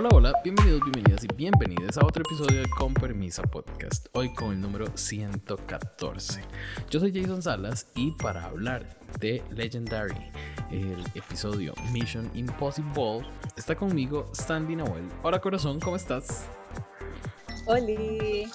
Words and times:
Hola, 0.00 0.10
hola, 0.12 0.32
bienvenidos, 0.44 0.80
bienvenidas 0.84 1.24
y 1.24 1.34
bienvenidas 1.34 1.98
a 1.98 2.06
otro 2.06 2.22
episodio 2.22 2.60
de 2.60 2.68
Con 2.70 2.94
Permisa 2.94 3.42
Podcast, 3.42 4.06
hoy 4.12 4.32
con 4.32 4.52
el 4.52 4.60
número 4.60 4.86
114. 4.96 6.40
Yo 6.88 7.00
soy 7.00 7.12
Jason 7.12 7.42
Salas 7.42 7.88
y 7.96 8.12
para 8.12 8.44
hablar 8.44 8.96
de 9.18 9.42
Legendary, 9.50 10.14
el 10.70 11.04
episodio 11.16 11.74
Mission 11.90 12.30
Impossible, 12.36 13.26
está 13.56 13.74
conmigo 13.74 14.30
Sandy 14.34 14.76
Noel. 14.76 15.08
Hola 15.24 15.40
corazón, 15.40 15.80
¿cómo 15.80 15.96
estás? 15.96 16.46
Hola, 17.66 18.48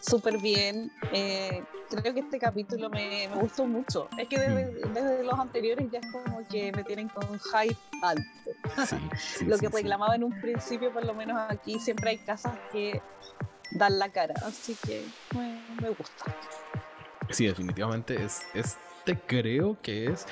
súper 0.00 0.38
bien. 0.38 0.90
Eh, 1.12 1.62
creo 1.96 2.14
que 2.14 2.20
este 2.20 2.38
capítulo 2.38 2.90
me, 2.90 3.28
gustó 3.40 3.66
mucho. 3.66 4.08
Es 4.18 4.28
que 4.28 4.38
mm. 4.38 4.92
desde, 4.92 5.24
los 5.24 5.38
anteriores 5.38 5.90
ya 5.90 5.98
es 5.98 6.06
como 6.12 6.46
que 6.48 6.72
me 6.72 6.84
tienen 6.84 7.08
con 7.08 7.38
hype 7.38 7.76
alto. 8.02 8.22
Lo 9.46 9.58
que 9.58 9.68
reclamaba 9.68 10.14
en 10.14 10.24
un 10.24 10.40
principio, 10.40 10.92
por 10.92 11.04
lo 11.04 11.14
menos 11.14 11.38
aquí, 11.48 11.78
siempre 11.78 12.10
hay 12.10 12.18
casas 12.18 12.58
que 12.72 13.00
dan 13.72 13.98
la 13.98 14.10
cara. 14.10 14.34
Así 14.44 14.76
que 14.86 15.04
me, 15.34 15.88
gusta. 15.90 16.36
Sí, 17.30 17.46
definitivamente 17.46 18.22
es, 18.22 18.42
este 18.54 19.18
creo 19.26 19.80
que 19.80 20.06
es 20.06 20.26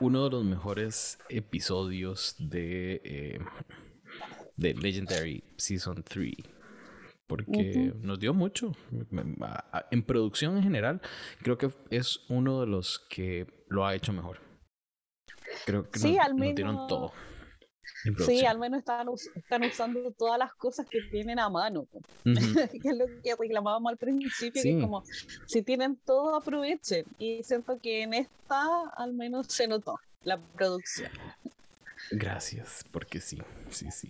uno 0.00 0.24
de 0.24 0.30
los 0.30 0.44
mejores 0.44 1.18
episodios 1.28 2.34
de, 2.38 3.00
eh, 3.04 3.38
de 4.56 4.74
Legendary 4.74 5.44
Season 5.56 6.02
3 6.02 6.59
porque 7.30 7.92
nos 8.02 8.18
dio 8.18 8.34
mucho. 8.34 8.72
En 9.92 10.02
producción 10.02 10.56
en 10.56 10.64
general, 10.64 11.00
creo 11.42 11.56
que 11.56 11.70
es 11.90 12.20
uno 12.28 12.60
de 12.60 12.66
los 12.66 12.98
que 13.08 13.46
lo 13.68 13.86
ha 13.86 13.94
hecho 13.94 14.12
mejor. 14.12 14.38
Creo 15.64 15.88
que 15.88 16.00
sí, 16.00 16.18
al 16.18 16.34
menos... 16.34 16.56
dieron 16.56 16.88
todo. 16.88 17.12
Sí, 18.26 18.44
al 18.44 18.58
menos 18.58 18.80
están, 18.80 19.06
están, 19.36 19.64
usando 19.64 20.10
todas 20.12 20.38
las 20.38 20.52
cosas 20.54 20.86
que 20.90 21.02
tienen 21.10 21.38
a 21.38 21.48
mano. 21.48 21.86
que 22.24 22.88
es 22.88 22.96
lo 22.96 23.06
que 23.22 23.36
reclamábamos 23.38 23.92
al 23.92 23.98
principio, 23.98 24.60
que 24.60 24.72
es 24.72 24.80
como, 24.80 25.04
si 25.46 25.62
tienen 25.62 25.96
todo, 26.04 26.34
aprovechen. 26.34 27.04
Y 27.18 27.44
siento 27.44 27.78
que 27.80 28.02
en 28.02 28.14
esta 28.14 28.66
al 28.96 29.12
menos 29.12 29.46
se 29.48 29.68
notó 29.68 30.00
la 30.24 30.38
producción. 30.38 31.12
Gracias, 32.10 32.84
porque 32.90 33.20
sí, 33.20 33.38
sí, 33.70 33.90
sí. 33.90 34.08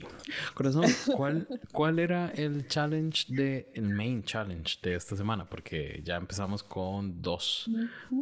Corazón, 0.54 0.84
¿cuál, 1.16 1.46
cuál 1.72 1.98
era 1.98 2.30
el 2.30 2.66
challenge 2.66 3.26
de, 3.28 3.70
el 3.74 3.90
main 3.90 4.22
challenge 4.22 4.78
de 4.82 4.94
esta 4.94 5.16
semana? 5.16 5.48
Porque 5.48 6.00
ya 6.02 6.16
empezamos 6.16 6.62
con 6.62 7.20
dos 7.20 7.70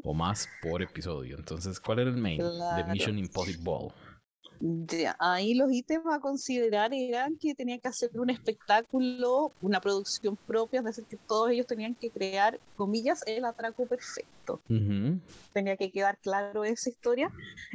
o 0.03 0.15
más 0.15 0.49
por 0.61 0.83
episodio. 0.83 1.37
Entonces, 1.37 1.79
¿cuál 1.79 2.01
era 2.01 2.11
el 2.11 2.17
main 2.17 2.39
de 2.39 2.85
Mission 2.91 3.19
Impossible? 3.19 3.93
Ahí 5.19 5.55
los 5.55 5.73
ítems 5.73 6.07
a 6.13 6.21
considerar 6.21 6.93
eran 6.93 7.37
que 7.37 7.55
tenía 7.55 7.79
que 7.79 7.89
hacer 7.89 8.11
un 8.15 8.31
espectáculo, 8.31 9.53
una 9.61 9.81
producción 9.81 10.37
propia, 10.37 10.81
es 10.81 10.85
decir, 10.85 11.05
que 11.05 11.17
todos 11.17 11.51
ellos 11.51 11.67
tenían 11.67 11.95
que 11.95 12.11
crear, 12.11 12.59
comillas, 12.77 13.23
el 13.27 13.45
atraco 13.45 13.87
perfecto. 13.87 14.61
Tenía 15.53 15.77
que 15.77 15.91
quedar 15.91 16.19
claro 16.19 16.65
esa 16.65 16.91
historia. 16.91 17.31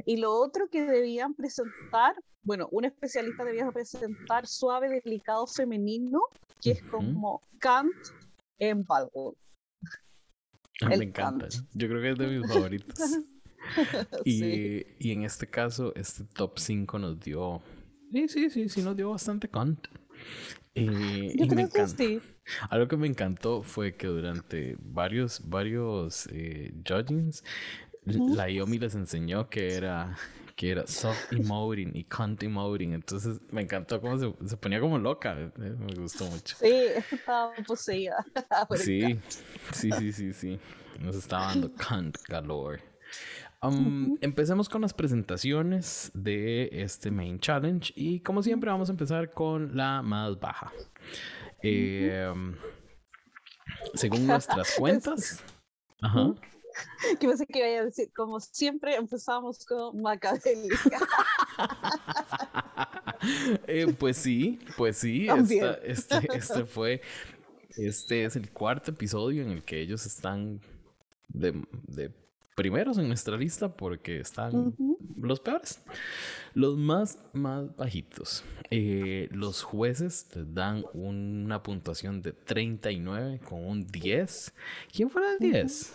Y 0.05 0.17
lo 0.17 0.33
otro 0.33 0.67
que 0.69 0.83
debían 0.83 1.33
presentar, 1.33 2.15
bueno, 2.43 2.67
un 2.71 2.85
especialista 2.85 3.43
debía 3.43 3.71
presentar 3.71 4.47
suave, 4.47 4.89
delicado, 4.89 5.47
femenino, 5.47 6.21
que 6.61 6.71
es 6.71 6.83
como 6.83 7.41
Kant 7.59 7.91
en 8.59 8.83
Balgo. 8.83 9.35
Ah, 10.81 10.89
me 10.89 11.05
encanta. 11.05 11.47
Yo 11.73 11.87
creo 11.87 12.01
que 12.01 12.09
es 12.11 12.17
de 12.17 12.27
mis 12.27 12.51
favoritos. 12.51 12.99
y, 14.25 14.85
y, 14.99 15.11
en 15.11 15.23
este 15.23 15.47
caso, 15.47 15.93
este 15.95 16.23
top 16.25 16.59
5 16.59 16.99
nos 16.99 17.19
dio. 17.19 17.61
Sí, 18.11 18.27
sí, 18.27 18.49
sí, 18.49 18.69
sí, 18.69 18.81
nos 18.81 18.95
dio 18.95 19.11
bastante 19.11 19.47
content. 19.47 19.87
Eh, 20.75 21.33
Yo 21.35 21.47
creo 21.47 21.69
que 21.69 21.87
sí. 21.87 22.19
Algo 22.69 22.87
que 22.87 22.97
me 22.97 23.07
encantó 23.07 23.63
fue 23.63 23.95
que 23.95 24.07
durante 24.07 24.75
varios, 24.79 25.41
varios 25.49 26.27
eh, 26.31 26.73
judgings, 26.87 27.43
la 28.05 28.49
Yomi 28.49 28.79
les 28.79 28.95
enseñó 28.95 29.49
que 29.49 29.73
era 29.75 30.17
que 30.55 30.69
era 30.71 30.85
soft 30.85 31.31
emoting 31.31 31.91
y 31.95 32.03
cunt 32.03 32.43
emoting. 32.43 32.93
Entonces 32.93 33.39
me 33.51 33.61
encantó 33.61 33.99
cómo 33.99 34.17
se, 34.17 34.33
se 34.47 34.57
ponía 34.57 34.79
como 34.79 34.97
loca. 34.97 35.35
Eh, 35.39 35.51
me 35.57 35.95
gustó 35.95 36.25
mucho. 36.25 36.55
Sí, 36.59 36.71
estaba 37.11 37.53
poseída. 37.65 38.25
sí, 38.75 39.19
sí, 39.71 39.91
sí, 39.91 40.13
sí, 40.13 40.33
sí. 40.33 40.59
Nos 40.99 41.15
estaba 41.15 41.47
dando 41.47 41.71
cunt 41.71 42.17
galore. 42.27 42.92
Empecemos 44.21 44.67
con 44.67 44.81
las 44.81 44.93
presentaciones 44.93 46.11
de 46.13 46.69
este 46.71 47.11
main 47.11 47.39
challenge 47.39 47.93
y 47.95 48.19
como 48.19 48.43
siempre 48.43 48.69
vamos 48.69 48.89
a 48.89 48.91
empezar 48.91 49.31
con 49.31 49.75
la 49.77 50.01
más 50.01 50.37
baja. 50.37 50.73
Em, 51.61 52.55
según 53.93 54.27
nuestras 54.27 54.71
cuentas. 54.77 55.43
Ajá. 56.01 56.33
Que 57.19 57.27
pensé 57.27 57.45
que 57.45 57.59
iba 57.59 57.81
a 57.81 57.85
decir, 57.85 58.11
como 58.13 58.39
siempre 58.39 58.95
empezamos 58.95 59.65
con 59.65 60.01
Macabélica. 60.01 60.99
Eh, 63.67 63.95
pues 63.97 64.17
sí, 64.17 64.59
pues 64.75 64.97
sí. 64.97 65.27
este, 65.29 66.35
este 66.35 66.65
fue. 66.65 66.99
Este 67.77 68.25
es 68.25 68.35
el 68.35 68.51
cuarto 68.51 68.91
episodio 68.91 69.43
en 69.43 69.51
el 69.51 69.63
que 69.63 69.79
ellos 69.79 70.05
están 70.05 70.59
de, 71.29 71.53
de 71.87 72.11
primeros 72.55 72.97
en 72.97 73.07
nuestra 73.07 73.37
lista 73.37 73.75
porque 73.75 74.19
están 74.19 74.75
los 75.19 75.39
peores. 75.39 75.81
Los 76.53 76.77
más, 76.77 77.19
más 77.33 77.75
bajitos. 77.75 78.43
Eh, 78.69 79.27
los 79.31 79.63
jueces 79.63 80.25
te 80.25 80.45
dan 80.45 80.85
una 80.93 81.63
puntuación 81.63 82.21
de 82.21 82.33
39 82.33 83.39
con 83.47 83.65
un 83.65 83.87
10. 83.87 84.53
¿Quién 84.91 85.09
fue 85.09 85.21
el 85.33 85.39
10? 85.39 85.93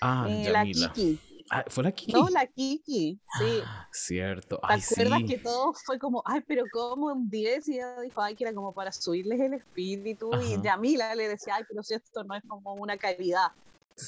Ah, 0.00 0.26
eh, 0.28 0.50
La 0.50 0.64
Kiki. 0.64 1.18
Ah, 1.50 1.64
¿Fue 1.68 1.84
la 1.84 1.92
Kiki? 1.92 2.12
No, 2.12 2.28
la 2.30 2.46
Kiki, 2.46 3.20
sí. 3.38 3.60
Ah, 3.64 3.88
cierto. 3.92 4.60
¿Te 4.66 4.74
acuerdas 4.74 5.22
que 5.28 5.38
todo 5.38 5.74
fue 5.74 5.98
como, 5.98 6.22
ay, 6.24 6.40
pero 6.46 6.64
como 6.72 7.06
un 7.06 7.28
10? 7.28 7.68
Y 7.68 7.74
ella 7.74 8.00
dijo, 8.00 8.22
ay, 8.22 8.34
que 8.34 8.44
era 8.44 8.54
como 8.54 8.72
para 8.72 8.90
subirles 8.92 9.38
el 9.40 9.54
espíritu. 9.54 10.30
Y 10.42 10.60
Yamila 10.62 11.14
le 11.14 11.28
decía, 11.28 11.56
ay, 11.56 11.64
pero 11.68 11.82
si 11.82 11.94
esto 11.94 12.24
no 12.24 12.34
es 12.34 12.42
como 12.48 12.74
una 12.74 12.96
caridad. 12.96 13.52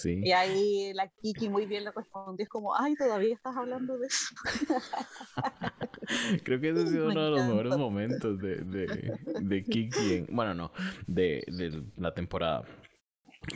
Y 0.04 0.32
ahí 0.32 0.92
la 0.94 1.08
Kiki 1.08 1.48
muy 1.48 1.66
bien 1.66 1.84
le 1.84 1.92
respondió, 1.92 2.42
es 2.42 2.48
como, 2.48 2.74
ay, 2.74 2.94
todavía 2.96 3.34
estás 3.34 3.56
hablando 3.56 3.96
de 3.98 4.08
eso. 4.08 4.34
Creo 6.44 6.60
que 6.60 6.70
ese 6.70 6.82
ha 6.82 6.86
sido 6.90 7.08
uno 7.08 7.24
de 7.24 7.30
los 7.30 7.46
mejores 7.46 7.76
momentos 7.76 8.38
de, 8.40 8.56
de, 8.56 9.18
de 9.40 9.64
Kiki, 9.64 10.26
bueno, 10.28 10.54
no, 10.54 10.72
de, 11.06 11.44
de, 11.46 11.84
la 11.96 12.12
temporada. 12.14 12.64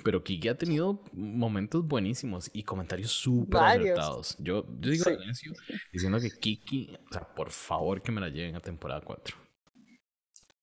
Pero 0.04 0.22
Kiki 0.22 0.48
ha 0.48 0.56
tenido 0.56 1.02
momentos 1.12 1.84
buenísimos 1.84 2.48
y 2.52 2.62
comentarios 2.62 3.10
súper 3.10 3.60
acertados. 3.60 4.36
Yo, 4.38 4.64
yo 4.78 4.90
digo 4.90 5.04
diciendo 5.92 6.20
que 6.20 6.30
Kiki, 6.30 6.96
o 7.10 7.12
sea, 7.12 7.34
por 7.34 7.50
favor 7.50 8.00
que 8.00 8.12
me 8.12 8.20
la 8.20 8.28
lleven 8.28 8.54
a 8.54 8.60
temporada 8.60 9.00
4. 9.00 9.36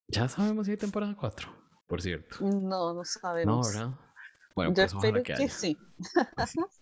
Ya 0.07 0.29
sabemos 0.29 0.65
si 0.65 0.71
hay 0.71 0.77
temporada 0.77 1.13
4, 1.19 1.49
por 1.87 2.01
cierto. 2.01 2.37
No, 2.39 2.93
no 2.93 3.03
sabemos. 3.03 3.67
No, 3.67 3.73
¿verdad? 3.73 4.06
Bueno, 4.57 4.73
pues 4.73 4.91
espero 4.91 5.21
que, 5.21 5.49
sí. 5.49 5.77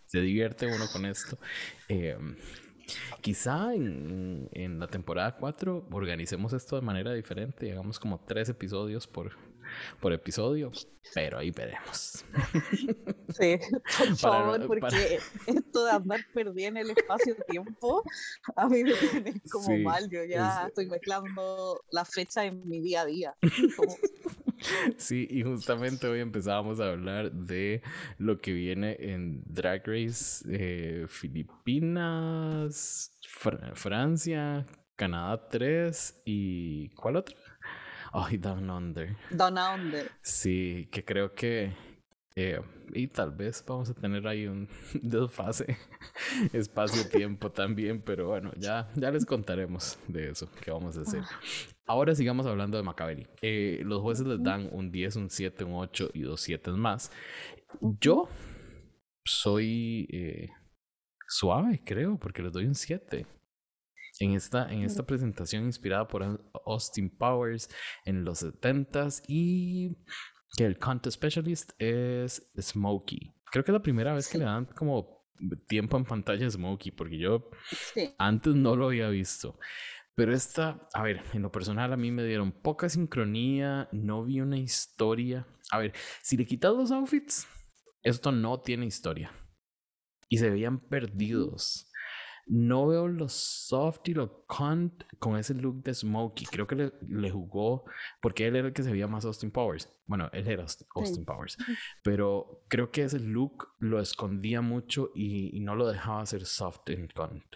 Se 0.06 0.22
divierte 0.22 0.66
uno 0.66 0.86
con 0.94 1.06
esto. 1.06 1.38
Em, 1.90 2.38
quizá 3.20 3.76
en, 3.76 4.48
en, 4.54 4.80
la 4.80 4.88
temporada 4.88 5.36
4 5.36 5.90
organicemos 5.92 6.54
esto 6.54 6.78
de 6.78 6.82
manera 6.84 7.14
diferente. 7.14 7.70
Hagamos 7.70 8.00
como 8.00 8.22
tres 8.22 8.48
episodios 8.48 9.08
por, 9.08 9.34
por 10.00 10.14
episodio, 10.14 10.72
pero 11.14 11.40
ahí 11.40 11.52
veremos. 11.52 12.24
Sí, 13.38 13.60
por 13.98 14.16
favor, 14.16 14.66
porque 14.66 15.20
esto 15.46 15.84
de 15.84 15.92
andar 15.92 16.22
perdiendo 16.34 16.80
el 16.80 16.92
espacio-tiempo, 16.92 18.02
a 18.56 18.70
mí 18.70 18.82
me 18.82 18.94
tiene 18.94 19.42
como 19.52 19.78
mal. 19.80 20.10
Yo 20.10 20.24
ya 20.24 20.68
estoy 20.68 20.86
mezclando 20.86 21.84
la 21.92 22.06
fecha 22.06 22.46
en 22.46 22.66
mi 22.66 22.80
día 22.80 23.02
a 23.02 23.06
día. 23.06 23.36
Sí, 24.98 25.28
y 25.30 25.44
justamente 25.44 26.08
hoy 26.08 26.22
empezábamos 26.22 26.80
a 26.80 26.92
hablar 26.92 27.32
de 27.32 27.82
lo 28.18 28.40
que 28.40 28.54
viene 28.54 28.96
en 29.00 29.44
Drag 29.46 29.84
Race 29.86 30.46
eh, 30.50 31.06
Filipinas, 31.10 33.12
Francia, 33.74 34.66
Canadá 34.96 35.48
3 35.50 36.22
y 36.26 36.90
¿cuál 36.90 37.18
otro? 37.18 37.36
Ay, 38.18 38.38
Down 38.38 38.70
Under. 38.70 39.18
Down 39.30 39.58
Under. 39.58 40.10
Sí, 40.22 40.88
que 40.90 41.04
creo 41.04 41.34
que 41.34 41.74
eh, 42.38 42.62
y 42.94 43.08
tal 43.08 43.32
vez 43.32 43.64
vamos 43.66 43.90
a 43.90 43.94
tener 43.94 44.28
ahí 44.28 44.48
un 44.48 44.68
desfase 45.02 45.78
espacio-tiempo 46.54 47.52
también, 47.52 48.02
pero 48.02 48.28
bueno, 48.28 48.52
ya, 48.58 48.90
ya 48.96 49.12
les 49.12 49.26
contaremos 49.26 49.98
de 50.08 50.30
eso 50.30 50.50
que 50.62 50.72
vamos 50.72 50.98
a 50.98 51.02
hacer. 51.02 51.24
Ahora 51.86 52.16
sigamos 52.16 52.46
hablando 52.46 52.78
de 52.78 52.84
Macabelli. 52.84 53.28
Eh, 53.42 53.82
los 53.84 54.02
jueces 54.02 54.26
les 54.26 54.42
dan 54.42 54.70
un 54.72 54.92
10, 54.92 55.16
un 55.18 55.30
7, 55.30 55.64
un 55.66 55.76
8 55.76 56.12
y 56.14 56.22
dos 56.22 56.42
7 56.42 56.72
más. 56.72 57.12
Yo 58.02 58.30
soy 59.26 60.08
eh, 60.10 60.50
suave, 61.28 61.82
creo, 61.86 62.18
porque 62.18 62.42
les 62.42 62.52
doy 62.52 62.66
un 62.66 62.76
7. 62.76 63.26
En 64.20 64.34
esta, 64.34 64.72
en 64.72 64.84
esta 64.84 65.06
presentación 65.06 65.66
inspirada 65.66 66.08
por 66.08 66.50
Austin 66.66 67.10
Powers 67.10 67.70
en 68.06 68.24
los 68.24 68.44
70s 68.44 69.24
y 69.28 69.98
que 70.56 70.66
el 70.66 70.78
Contest 70.78 71.16
Specialist 71.16 71.72
es 71.80 72.48
Smokey. 72.60 73.36
Creo 73.52 73.64
que 73.64 73.72
es 73.72 73.74
la 73.74 73.82
primera 73.82 74.14
vez 74.14 74.28
que 74.28 74.38
le 74.38 74.46
dan 74.46 74.66
como 74.66 75.26
tiempo 75.68 75.98
en 75.98 76.06
pantalla 76.06 76.48
a 76.48 76.52
Smokey, 76.52 76.92
porque 76.92 77.18
yo 77.18 77.50
antes 78.18 78.56
no 78.56 78.76
lo 78.76 78.88
había 78.88 79.10
visto. 79.10 79.60
Pero 80.16 80.34
esta, 80.34 80.88
a 80.94 81.04
ver, 81.04 81.22
en 81.34 81.42
lo 81.42 81.52
personal 81.52 81.92
a 81.92 81.98
mí 81.98 82.10
me 82.10 82.24
dieron 82.24 82.54
poca 82.54 82.88
sincronía, 82.88 83.90
no 83.92 84.24
vi 84.24 84.40
una 84.40 84.58
historia. 84.58 85.46
A 85.72 85.80
ver, 85.80 85.94
si 86.22 86.38
le 86.38 86.46
quitas 86.46 86.74
los 86.74 86.92
outfits, 86.92 87.46
esto 88.02 88.32
no 88.32 88.62
tiene 88.62 88.86
historia. 88.86 89.32
Y 90.30 90.38
se 90.38 90.50
veían 90.50 90.80
perdidos. 90.80 91.92
No 92.48 92.88
veo 92.88 93.08
los 93.08 93.34
soft 93.34 94.08
y 94.08 94.14
los 94.14 94.30
cunt 94.48 95.04
con 95.20 95.38
ese 95.38 95.54
look 95.54 95.84
de 95.84 95.94
Smokey. 95.94 96.46
Creo 96.46 96.68
que 96.68 96.92
le, 97.08 97.32
jugó 97.32 97.86
porque 98.22 98.48
él 98.48 98.56
era 98.56 98.68
el 98.68 98.74
que 98.74 98.84
se 98.84 98.92
veía 98.92 99.08
más 99.08 99.26
Austin 99.26 99.52
Powers. 99.52 99.90
Bueno, 100.06 100.30
él 100.32 100.48
era 100.48 100.64
Austin 100.64 101.26
Powers. 101.26 101.58
Pero 102.04 102.64
creo 102.68 102.92
que 102.92 103.04
ese 103.04 103.20
look 103.20 103.70
lo 103.80 104.00
escondía 104.00 104.62
mucho 104.62 105.12
y, 105.16 105.60
no 105.62 105.76
lo 105.76 105.88
dejaba 105.88 106.26
ser 106.26 106.46
soft 106.46 106.90
and 106.90 107.12
cunt. 107.14 107.56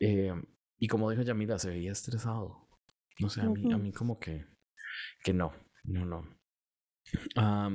Eh, 0.00 0.32
y 0.78 0.88
como 0.88 1.10
dijo 1.10 1.22
Yamila, 1.22 1.58
se 1.58 1.70
veía 1.70 1.92
estresado. 1.92 2.68
No 3.20 3.28
sé, 3.28 3.40
a 3.40 3.48
mí, 3.48 3.72
a 3.72 3.78
mí 3.78 3.92
como 3.92 4.18
que, 4.18 4.46
que 5.22 5.32
no, 5.32 5.52
no, 5.84 6.04
no 6.04 6.37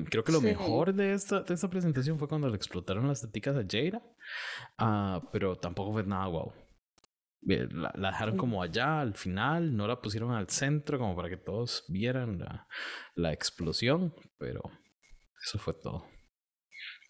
creo 0.09 0.23
que 0.23 0.31
lo 0.31 0.41
mejor 0.41 0.93
de 0.93 1.13
esta, 1.13 1.41
de 1.41 1.53
esta 1.53 1.69
presentación 1.69 2.19
fue 2.19 2.27
cuando 2.27 2.49
le 2.49 2.55
explotaron 2.55 3.07
las 3.07 3.21
teticas 3.21 3.55
a 3.55 3.65
Jada, 3.69 4.01
ah, 4.77 5.21
pero 5.31 5.57
tampoco 5.57 5.93
fue 5.93 6.03
nada 6.03 6.27
guau. 6.27 6.53
La, 7.45 7.91
dejaron 8.11 8.37
como 8.37 8.61
allá 8.61 9.01
al 9.01 9.15
final, 9.15 9.75
no 9.75 9.87
la 9.87 10.01
pusieron 10.01 10.31
al 10.31 10.49
centro 10.49 10.97
como 10.97 11.15
para 11.15 11.29
que 11.29 11.37
todos 11.37 11.83
vieran 11.89 12.39
la, 12.39 12.67
la 13.15 13.33
explosión, 13.33 14.13
pero 14.37 14.61
eso 15.43 15.59
fue 15.59 15.73
todo. 15.73 16.07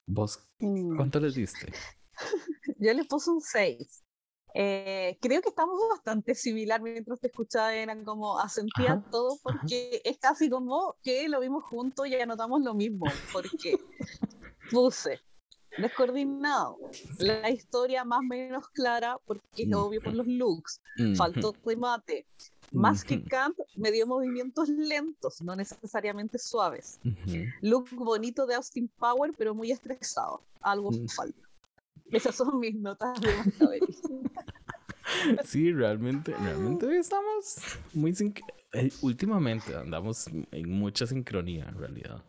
¿Vos 0.06 0.40
mm. 0.60 0.96
cuánto 0.98 1.20
les 1.20 1.36
diste? 1.36 1.72
Yo 2.80 2.94
le 2.94 3.06
puse 3.06 3.30
un 3.30 3.42
6. 3.42 4.03
Eh, 4.56 5.18
creo 5.20 5.42
que 5.42 5.50
estamos 5.50 5.80
bastante 5.90 6.36
similar 6.36 6.82
mientras 6.82 7.20
te 7.20 7.28
escuchaba, 7.28 7.74
eran 7.74 8.04
como 8.04 8.40
asentía 8.40 9.04
todo 9.10 9.38
porque 9.42 10.02
es 10.04 10.18
casi 10.20 10.50
como 10.50 10.96
que 11.02 11.28
lo 11.28 11.40
vimos 11.40 11.64
juntos 11.64 12.08
y 12.08 12.16
anotamos 12.16 12.62
lo 12.62 12.76
mismo, 12.76 13.06
porque 13.32 13.80
puse 14.72 15.20
descoordinado, 15.78 16.78
la 17.18 17.50
historia 17.50 18.06
más 18.06 18.20
o 18.20 18.24
menos 18.24 18.68
clara 18.70 19.18
porque 19.26 19.64
es 19.64 19.74
obvio 19.74 20.02
por 20.02 20.14
los 20.14 20.28
looks, 20.28 20.82
faltó 21.16 21.56
remate, 21.66 22.28
más 22.72 23.04
que 23.04 23.24
Camp 23.24 23.58
me 23.76 23.92
dio 23.92 24.06
movimientos 24.06 24.70
lentos, 24.70 25.42
no 25.42 25.56
necesariamente 25.56 26.38
suaves, 26.38 27.00
look 27.62 27.90
bonito 27.92 28.46
de 28.46 28.54
Austin 28.56 28.88
Power 29.00 29.32
pero 29.36 29.56
muy 29.56 29.72
estresado, 29.72 30.42
algo 30.62 30.92
mm. 30.92 31.08
falta. 31.08 31.53
Esas 32.14 32.36
son 32.36 32.60
mis 32.60 32.76
notas 32.76 33.20
de 33.22 33.30
Sí, 35.46 35.72
realmente, 35.72 36.34
realmente 36.34 36.98
estamos 36.98 37.58
muy 37.94 38.14
eh, 38.74 38.92
últimamente 39.02 39.76
andamos 39.76 40.28
en 40.28 40.70
mucha 40.70 41.06
sincronía 41.06 41.66
en 41.66 41.78
realidad. 41.78 42.24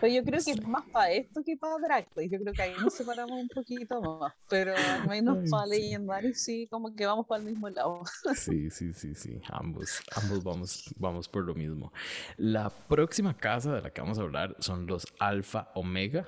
Pero 0.00 0.16
yo 0.16 0.24
creo 0.24 0.40
que 0.44 0.50
es 0.50 0.66
más 0.66 0.84
para 0.90 1.12
esto 1.12 1.42
que 1.42 1.56
para 1.56 1.78
Drag 1.78 2.06
Yo 2.30 2.38
creo 2.38 2.52
que 2.52 2.62
ahí 2.62 2.74
nos 2.78 2.92
separamos 2.92 3.40
un 3.40 3.48
poquito 3.48 4.02
más. 4.02 4.34
Pero 4.50 4.74
al 4.76 5.08
menos 5.08 5.48
para 5.50 5.66
Legendary 5.66 6.34
sí, 6.34 6.66
como 6.70 6.94
que 6.94 7.06
vamos 7.06 7.26
para 7.26 7.42
el 7.42 7.48
mismo 7.48 7.68
lado. 7.70 8.02
Sí, 8.34 8.70
sí, 8.70 8.92
sí, 8.92 9.14
sí. 9.14 9.40
Ambos, 9.48 10.02
ambos 10.14 10.44
vamos, 10.44 10.94
vamos 10.98 11.28
por 11.28 11.44
lo 11.44 11.54
mismo. 11.54 11.92
La 12.36 12.68
próxima 12.68 13.34
casa 13.34 13.74
de 13.74 13.82
la 13.82 13.90
que 13.90 14.00
vamos 14.00 14.18
a 14.18 14.22
hablar 14.22 14.56
son 14.58 14.86
los 14.86 15.06
Alfa 15.18 15.70
Omega 15.74 16.26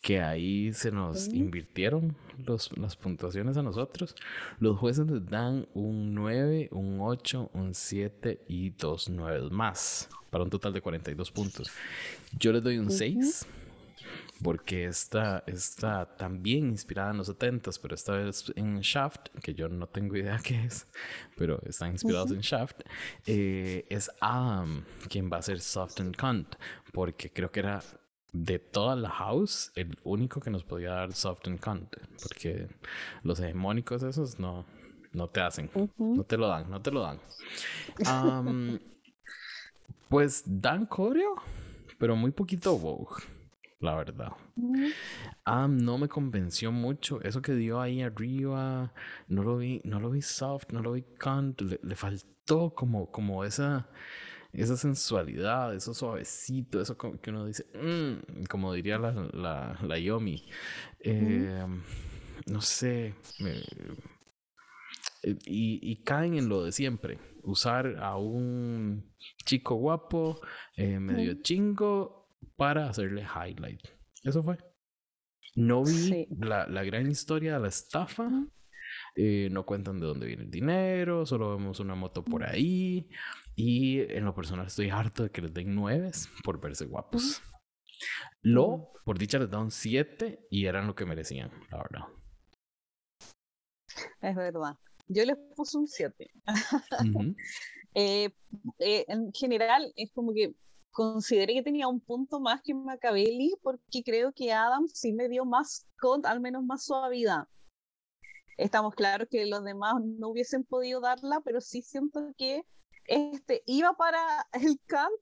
que 0.00 0.20
ahí 0.20 0.72
se 0.72 0.90
nos 0.90 1.28
invirtieron 1.28 2.16
los, 2.46 2.76
las 2.78 2.96
puntuaciones 2.96 3.56
a 3.56 3.62
nosotros. 3.62 4.14
Los 4.60 4.78
jueces 4.78 5.06
nos 5.06 5.26
dan 5.26 5.66
un 5.74 6.14
9, 6.14 6.68
un 6.72 6.98
8, 7.00 7.50
un 7.52 7.74
7 7.74 8.44
y 8.48 8.70
dos 8.70 9.08
9 9.08 9.48
más, 9.50 10.08
para 10.30 10.44
un 10.44 10.50
total 10.50 10.72
de 10.72 10.80
42 10.80 11.30
puntos. 11.30 11.70
Yo 12.38 12.52
les 12.52 12.62
doy 12.62 12.78
un 12.78 12.90
6 12.90 13.46
porque 14.42 14.86
está, 14.86 15.42
está 15.46 16.16
también 16.16 16.68
inspirada 16.68 17.10
en 17.10 17.18
los 17.18 17.26
70 17.26 17.70
pero 17.82 17.94
esta 17.94 18.12
vez 18.12 18.52
en 18.56 18.80
Shaft, 18.80 19.28
que 19.42 19.54
yo 19.54 19.68
no 19.68 19.88
tengo 19.88 20.16
idea 20.16 20.38
qué 20.44 20.64
es, 20.64 20.86
pero 21.36 21.60
están 21.66 21.92
inspirados 21.92 22.30
en 22.30 22.40
Shaft, 22.40 22.80
eh, 23.26 23.84
es 23.88 24.10
Adam 24.20 24.84
quien 25.08 25.30
va 25.30 25.38
a 25.38 25.42
ser 25.42 25.60
Soft 25.60 26.00
and 26.00 26.16
Cunt, 26.16 26.54
porque 26.92 27.30
creo 27.30 27.50
que 27.50 27.60
era 27.60 27.82
de 28.32 28.58
toda 28.58 28.94
la 28.96 29.10
house, 29.10 29.72
el 29.74 29.98
único 30.04 30.40
que 30.40 30.50
nos 30.50 30.64
podía 30.64 30.90
dar 30.90 31.12
soft 31.12 31.46
and 31.46 31.60
cunt, 31.60 31.96
porque 32.22 32.68
los 33.22 33.40
hegemónicos 33.40 34.02
esos 34.02 34.38
no, 34.38 34.66
no 35.12 35.28
te 35.28 35.40
hacen, 35.40 35.70
no 35.98 36.24
te 36.24 36.36
lo 36.36 36.48
dan, 36.48 36.70
no 36.70 36.82
te 36.82 36.90
lo 36.90 37.02
dan. 37.02 37.20
pues 40.08 40.42
dan 40.46 40.86
coreo, 40.86 41.36
pero 41.98 42.16
muy 42.16 42.30
poquito 42.30 42.78
Vogue, 42.78 43.22
la 43.80 43.94
verdad. 43.94 44.32
no 45.68 45.98
me 45.98 46.08
convenció 46.08 46.70
mucho. 46.70 47.20
Eso 47.22 47.40
que 47.40 47.54
dio 47.54 47.80
ahí 47.80 48.02
arriba, 48.02 48.92
no 49.28 49.42
lo 49.42 49.56
vi, 49.56 49.80
no 49.84 50.00
lo 50.00 50.10
vi 50.10 50.22
soft, 50.22 50.72
no 50.72 50.82
lo 50.82 50.92
vi 50.92 51.02
cunt, 51.02 51.60
le, 51.62 51.80
le 51.82 51.96
faltó 51.96 52.74
como, 52.74 53.10
como 53.10 53.44
esa 53.44 53.88
esa 54.52 54.76
sensualidad, 54.76 55.74
eso 55.74 55.94
suavecito, 55.94 56.80
eso 56.80 56.96
que 56.96 57.30
uno 57.30 57.46
dice, 57.46 57.66
mm", 57.74 58.44
como 58.48 58.72
diría 58.72 58.98
la, 58.98 59.12
la, 59.32 59.78
la 59.82 59.98
Yomi. 59.98 60.48
Eh, 61.00 61.64
no 62.46 62.60
sé. 62.60 63.14
y, 65.22 66.02
caen 66.04 66.34
en 66.34 66.48
lo 66.48 66.64
de 66.64 66.72
siempre. 66.72 67.18
Usar 67.42 67.96
a 67.98 68.16
un 68.16 69.14
chico 69.44 69.76
guapo, 69.76 70.40
eh, 70.76 70.98
medio 70.98 71.34
chingo, 71.42 72.28
para 72.56 72.88
hacerle 72.88 73.22
highlight. 73.22 73.82
Eso 74.22 74.42
fue. 74.42 74.58
No 75.54 75.84
vi 75.84 76.26
la, 76.38 76.66
la, 76.66 76.84
gran 76.84 77.10
historia 77.10 77.54
de 77.54 77.60
la 77.60 77.68
estafa. 77.68 78.30
Eh, 79.20 79.48
no 79.50 79.66
cuentan 79.66 79.98
de 79.98 80.06
dónde 80.06 80.28
viene 80.28 80.44
el 80.44 80.50
dinero, 80.50 81.26
solo 81.26 81.56
vemos 81.56 81.80
una 81.80 81.96
moto 81.96 82.24
por 82.24 82.44
ahí. 82.44 83.08
Y 83.56 83.98
en 84.12 84.24
lo 84.24 84.32
personal 84.32 84.68
estoy 84.68 84.90
harto 84.90 85.24
de 85.24 85.30
que 85.30 85.42
les 85.42 85.52
den 85.52 85.74
nueves 85.74 86.28
por 86.44 86.60
verse 86.60 86.86
guapos. 86.86 87.42
Lo, 88.42 88.92
por 89.04 89.18
dicha, 89.18 89.40
les 89.40 89.50
dan 89.50 89.72
siete 89.72 90.46
y 90.52 90.66
eran 90.66 90.86
lo 90.86 90.94
que 90.94 91.04
merecían, 91.04 91.50
la 91.68 91.78
verdad. 91.78 92.04
Es 94.20 94.36
verdad. 94.36 94.76
Yo 95.08 95.24
les 95.24 95.36
puse 95.56 95.78
un 95.78 95.88
7. 95.88 96.30
Eh, 97.94 98.30
eh, 98.78 99.04
en 99.08 99.32
general, 99.32 99.92
es 99.96 100.12
como 100.12 100.32
que 100.32 100.54
consideré 100.92 101.54
que 101.54 101.62
tenía 101.64 101.88
un 101.88 101.98
punto 101.98 102.38
más 102.38 102.60
que 102.62 102.72
Macabelli 102.72 103.56
porque 103.60 104.04
creo 104.04 104.30
que 104.32 104.52
Adam 104.52 104.86
sí 104.86 105.12
me 105.12 105.28
dio 105.28 105.44
más, 105.44 105.88
con 105.98 106.24
al 106.24 106.40
menos 106.40 106.62
más 106.62 106.84
suavidad. 106.84 107.48
Estamos 108.58 108.94
claros 108.96 109.28
que 109.30 109.46
los 109.46 109.64
demás 109.64 109.94
no 110.02 110.28
hubiesen 110.28 110.64
podido 110.64 111.00
darla, 111.00 111.40
pero 111.40 111.60
sí 111.60 111.80
siento 111.80 112.32
que 112.36 112.64
este, 113.06 113.62
iba 113.66 113.94
para 113.94 114.20
el 114.52 114.78
camp 114.86 115.14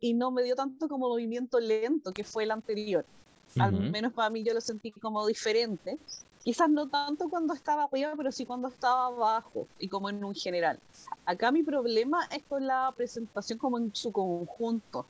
y 0.00 0.14
no 0.14 0.30
me 0.30 0.42
dio 0.42 0.56
tanto 0.56 0.88
como 0.88 1.08
movimiento 1.08 1.60
lento 1.60 2.12
que 2.12 2.24
fue 2.24 2.44
el 2.44 2.50
anterior. 2.50 3.04
Al 3.58 3.72
menos 3.72 4.12
para 4.12 4.30
mí 4.30 4.42
yo 4.42 4.52
lo 4.52 4.60
sentí 4.60 4.92
como 4.92 5.26
diferente. 5.26 5.98
Quizás 6.44 6.68
no 6.68 6.88
tanto 6.88 7.28
cuando 7.28 7.54
estaba 7.54 7.84
arriba, 7.84 8.12
pero 8.16 8.30
sí 8.30 8.46
cuando 8.46 8.68
estaba 8.68 9.06
abajo 9.06 9.66
y 9.78 9.88
como 9.88 10.10
en 10.10 10.22
un 10.22 10.34
general. 10.34 10.78
Acá 11.24 11.50
mi 11.50 11.62
problema 11.62 12.28
es 12.30 12.42
con 12.44 12.66
la 12.66 12.92
presentación 12.96 13.58
como 13.58 13.78
en 13.78 13.94
su 13.94 14.12
conjunto. 14.12 15.06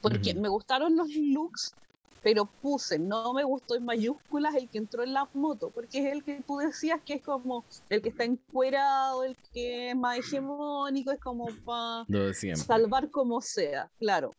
Porque 0.00 0.34
me 0.34 0.48
gustaron 0.48 0.96
los 0.96 1.08
looks 1.08 1.74
pero 2.22 2.46
puse, 2.46 2.98
no 2.98 3.32
me 3.32 3.44
gustó 3.44 3.76
en 3.76 3.84
mayúsculas 3.84 4.54
el 4.54 4.68
que 4.68 4.78
entró 4.78 5.02
en 5.02 5.12
la 5.12 5.28
moto, 5.34 5.70
porque 5.70 5.98
es 5.98 6.12
el 6.12 6.24
que 6.24 6.42
tú 6.42 6.58
decías 6.58 7.00
que 7.04 7.14
es 7.14 7.22
como 7.22 7.64
el 7.88 8.02
que 8.02 8.08
está 8.08 8.24
encuerado, 8.24 9.24
el 9.24 9.36
que 9.52 9.90
es 9.90 9.96
más 9.96 10.18
hegemónico, 10.18 11.12
es 11.12 11.20
como 11.20 11.46
para 11.64 12.06
salvar 12.56 13.10
como 13.10 13.40
sea, 13.40 13.90
claro. 13.98 14.32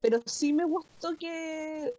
Pero 0.00 0.20
sí 0.26 0.52
me 0.52 0.64
gustó 0.64 1.16
que... 1.16 1.92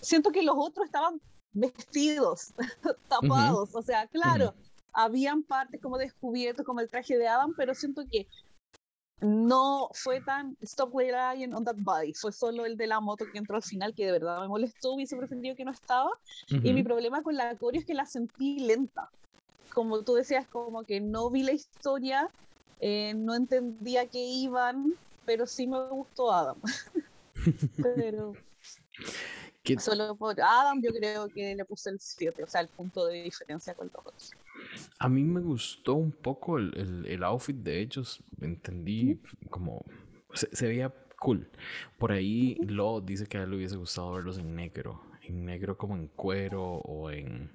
Siento 0.00 0.30
que 0.30 0.42
los 0.42 0.56
otros 0.58 0.86
estaban 0.86 1.20
vestidos, 1.52 2.52
tapados, 3.08 3.74
o 3.74 3.82
sea, 3.82 4.06
claro, 4.08 4.54
habían 4.92 5.42
partes 5.42 5.80
como 5.80 5.98
descubiertos, 5.98 6.66
como 6.66 6.80
el 6.80 6.90
traje 6.90 7.16
de 7.16 7.28
Adam, 7.28 7.54
pero 7.56 7.74
siento 7.74 8.02
que 8.10 8.26
no 9.20 9.88
fue 9.94 10.20
tan 10.20 10.56
stop 10.62 10.94
relying 10.94 11.52
on 11.54 11.64
that 11.64 11.76
body, 11.78 12.12
fue 12.14 12.32
solo 12.32 12.66
el 12.66 12.76
de 12.76 12.86
la 12.86 13.00
moto 13.00 13.24
que 13.30 13.38
entró 13.38 13.56
al 13.56 13.62
final 13.62 13.94
que 13.94 14.06
de 14.06 14.12
verdad 14.12 14.40
me 14.40 14.48
molestó, 14.48 14.92
hubiese 14.92 15.16
preferido 15.16 15.56
que 15.56 15.64
no 15.64 15.70
estaba. 15.70 16.10
Y 16.48 16.72
mi 16.72 16.82
problema 16.82 17.22
con 17.22 17.36
la 17.36 17.56
coreo 17.56 17.80
es 17.80 17.86
que 17.86 17.94
la 17.94 18.06
sentí 18.06 18.60
lenta. 18.60 19.08
como 19.72 20.02
tú 20.02 20.14
decías, 20.14 20.46
como 20.48 20.84
que 20.84 21.00
no 21.00 21.30
vi 21.30 21.42
la 21.42 21.52
historia, 21.52 22.30
eh, 22.80 23.14
no 23.14 23.34
entendía 23.34 24.06
que 24.08 24.22
iban, 24.22 24.92
pero 25.24 25.46
sí 25.46 25.66
me 25.66 25.88
gustó 25.88 26.32
Adam. 26.32 26.60
pero 27.82 28.32
solo 29.78 30.14
por 30.16 30.40
Adam 30.40 30.82
yo 30.82 30.90
creo 30.92 31.28
que 31.28 31.54
le 31.54 31.64
puse 31.64 31.90
el 31.90 32.00
7, 32.00 32.42
o 32.42 32.46
sea, 32.46 32.60
el 32.60 32.68
punto 32.68 33.06
de 33.06 33.22
diferencia 33.22 33.74
con 33.74 33.90
los 33.92 34.06
otros. 34.06 34.32
A 34.98 35.08
mí 35.08 35.22
me 35.24 35.40
gustó 35.40 35.94
un 35.94 36.12
poco 36.12 36.58
el, 36.58 37.04
el, 37.06 37.24
outfit 37.24 37.56
de 37.56 37.80
ellos, 37.80 38.22
entendí 38.40 39.20
como 39.50 39.84
se, 40.34 40.66
veía 40.66 40.92
cool. 41.18 41.48
Por 41.98 42.12
ahí 42.12 42.56
Lo 42.66 43.00
dice 43.00 43.26
que 43.26 43.38
a 43.38 43.42
él 43.44 43.50
le 43.50 43.56
hubiese 43.56 43.76
gustado 43.76 44.12
verlos 44.12 44.38
en 44.38 44.54
negro, 44.54 45.02
en 45.22 45.44
negro 45.44 45.78
como 45.78 45.96
en 45.96 46.08
cuero 46.08 46.62
o 46.62 47.10
en 47.10 47.50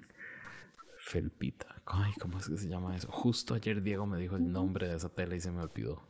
felpita. 0.98 1.82
Ay, 1.86 2.12
¿cómo 2.20 2.38
es 2.38 2.48
que 2.48 2.56
se 2.56 2.68
llama 2.68 2.96
eso? 2.96 3.08
Justo 3.10 3.54
ayer 3.54 3.82
Diego 3.82 4.06
me 4.06 4.18
dijo 4.18 4.36
el 4.36 4.50
nombre 4.50 4.88
de 4.88 4.96
esa 4.96 5.08
tela 5.08 5.34
y 5.34 5.40
se 5.40 5.50
me 5.50 5.62
olvidó. 5.62 6.02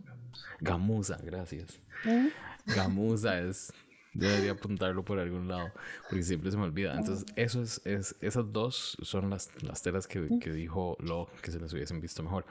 Gamuza, 0.61 1.19
gracias. 1.23 1.80
¿Eh? 2.07 2.30
Gamuza 2.66 3.40
es 3.40 3.73
Debería 4.12 4.52
apuntarlo 4.52 5.05
por 5.05 5.19
algún 5.19 5.47
lado, 5.47 5.71
porque 6.09 6.23
siempre 6.23 6.50
se 6.50 6.57
me 6.57 6.64
olvida. 6.64 6.95
Entonces, 6.97 7.25
eso 7.37 7.62
es, 7.62 7.81
es 7.85 8.17
esas 8.21 8.52
dos 8.52 8.97
son 9.02 9.31
las, 9.31 9.50
las 9.62 9.83
telas 9.83 10.07
que, 10.07 10.29
que 10.40 10.50
dijo 10.52 10.97
Lo 11.00 11.29
que 11.43 11.52
se 11.52 11.61
les 11.61 11.73
hubiesen 11.73 12.00
visto 12.00 12.23
mejor. 12.23 12.45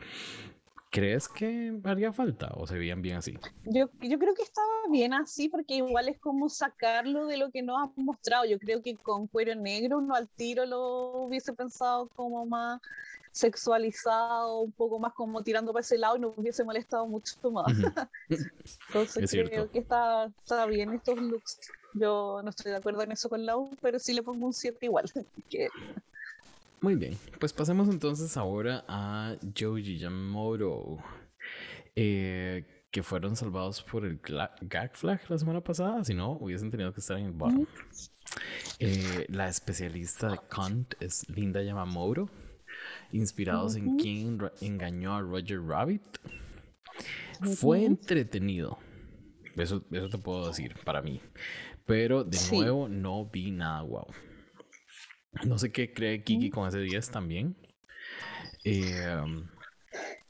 ¿Crees 0.91 1.27
que 1.27 1.79
haría 1.83 2.11
falta 2.11 2.49
o 2.55 2.65
se 2.65 2.77
veían 2.77 3.01
bien 3.03 3.17
así? 3.17 3.37
Yo, 3.65 3.89
yo 4.01 4.17
creo 4.17 4.33
que 4.33 4.41
estaba 4.41 4.67
bien 4.89 5.13
así 5.13 5.47
porque 5.47 5.75
igual 5.75 6.09
es 6.09 6.17
como 6.19 6.49
sacarlo 6.49 7.27
de 7.27 7.37
lo 7.37 7.51
que 7.51 7.61
nos 7.61 7.77
han 7.77 7.91
mostrado. 8.03 8.45
Yo 8.45 8.57
creo 8.57 8.81
que 8.81 8.95
con 8.95 9.27
cuero 9.27 9.53
negro 9.53 9.99
uno 9.99 10.15
al 10.15 10.27
tiro 10.27 10.65
lo 10.65 11.25
hubiese 11.25 11.53
pensado 11.53 12.09
como 12.15 12.43
más 12.47 12.81
sexualizado, 13.39 14.59
un 14.59 14.71
poco 14.71 14.99
más 14.99 15.13
como 15.13 15.41
tirando 15.41 15.71
para 15.71 15.81
ese 15.81 15.97
lado 15.97 16.17
y 16.17 16.19
nos 16.19 16.37
hubiese 16.37 16.63
molestado 16.63 17.07
mucho 17.07 17.35
más. 17.51 17.67
Entonces 18.87 19.31
creo 19.31 19.71
que 19.71 19.79
está, 19.79 20.25
está 20.25 20.65
bien 20.65 20.93
estos 20.93 21.17
looks. 21.17 21.59
Yo 21.93 22.41
no 22.43 22.49
estoy 22.49 22.71
de 22.71 22.77
acuerdo 22.77 23.01
en 23.01 23.11
eso 23.11 23.29
con 23.29 23.45
Lau, 23.45 23.71
pero 23.81 23.97
sí 23.97 24.13
le 24.13 24.21
pongo 24.21 24.45
un 24.45 24.53
7 24.53 24.85
igual. 24.85 25.11
que 25.49 25.69
muy 26.81 26.95
bien, 26.95 27.17
pues 27.39 27.51
pasemos 27.51 27.89
entonces 27.89 28.37
ahora 28.37 28.85
a 28.87 29.35
Joji 29.57 29.97
Yamoro, 29.97 30.97
eh, 31.93 32.85
que 32.89 33.03
fueron 33.03 33.35
salvados 33.35 33.83
por 33.83 34.05
el 34.05 34.21
gag 34.61 34.95
flag 34.95 35.19
la 35.27 35.37
semana 35.37 35.61
pasada, 35.61 36.05
si 36.05 36.13
no, 36.13 36.31
hubiesen 36.39 36.71
tenido 36.71 36.93
que 36.93 37.01
estar 37.01 37.17
en 37.17 37.25
el 37.25 37.31
bottom. 37.33 37.65
Eh, 38.79 39.25
la 39.27 39.49
especialista 39.49 40.29
de 40.29 40.39
Kant 40.49 40.93
es 41.01 41.27
Linda 41.27 41.61
Yamamoto, 41.61 42.29
inspirados 43.11 43.75
en 43.75 43.97
quien 43.97 44.39
engañó 44.61 45.15
a 45.15 45.21
Roger 45.21 45.61
Rabbit. 45.61 46.03
Fue 47.55 47.85
entretenido, 47.85 48.77
eso, 49.55 49.85
eso 49.91 50.09
te 50.09 50.17
puedo 50.17 50.47
decir 50.47 50.75
para 50.83 51.01
mí, 51.01 51.21
pero 51.85 52.23
de 52.23 52.37
nuevo 52.51 52.89
no 52.89 53.25
vi 53.25 53.51
nada 53.51 53.81
guau. 53.81 54.07
No 55.45 55.57
sé 55.57 55.71
qué 55.71 55.93
cree 55.93 56.23
Kiki 56.23 56.49
con 56.49 56.67
ese 56.67 56.79
10 56.79 57.11
también. 57.11 57.55
Eh, 58.63 59.23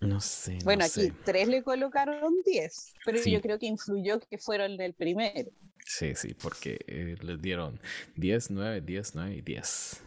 no 0.01 0.21
sé. 0.21 0.59
Bueno, 0.63 0.85
aquí 0.85 1.11
tres 1.25 1.47
le 1.47 1.63
colocaron 1.63 2.33
10, 2.45 2.93
pero 3.05 3.21
yo 3.23 3.41
creo 3.41 3.59
que 3.59 3.65
influyó 3.65 4.19
que 4.19 4.37
fueron 4.37 4.79
el 4.79 4.93
primero. 4.93 5.51
Sí, 5.85 6.13
sí, 6.15 6.35
porque 6.39 6.79
eh, 6.87 7.15
les 7.21 7.41
dieron 7.41 7.79
10, 8.15 8.51
9, 8.51 8.81
10, 8.81 9.15
9 9.15 9.35
y 9.35 9.41
10, 9.41 10.03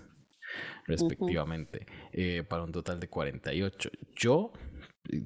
respectivamente, 0.86 1.86
eh, 2.12 2.44
para 2.48 2.64
un 2.64 2.72
total 2.72 3.00
de 3.00 3.08
48. 3.08 3.90
Yo 4.16 4.52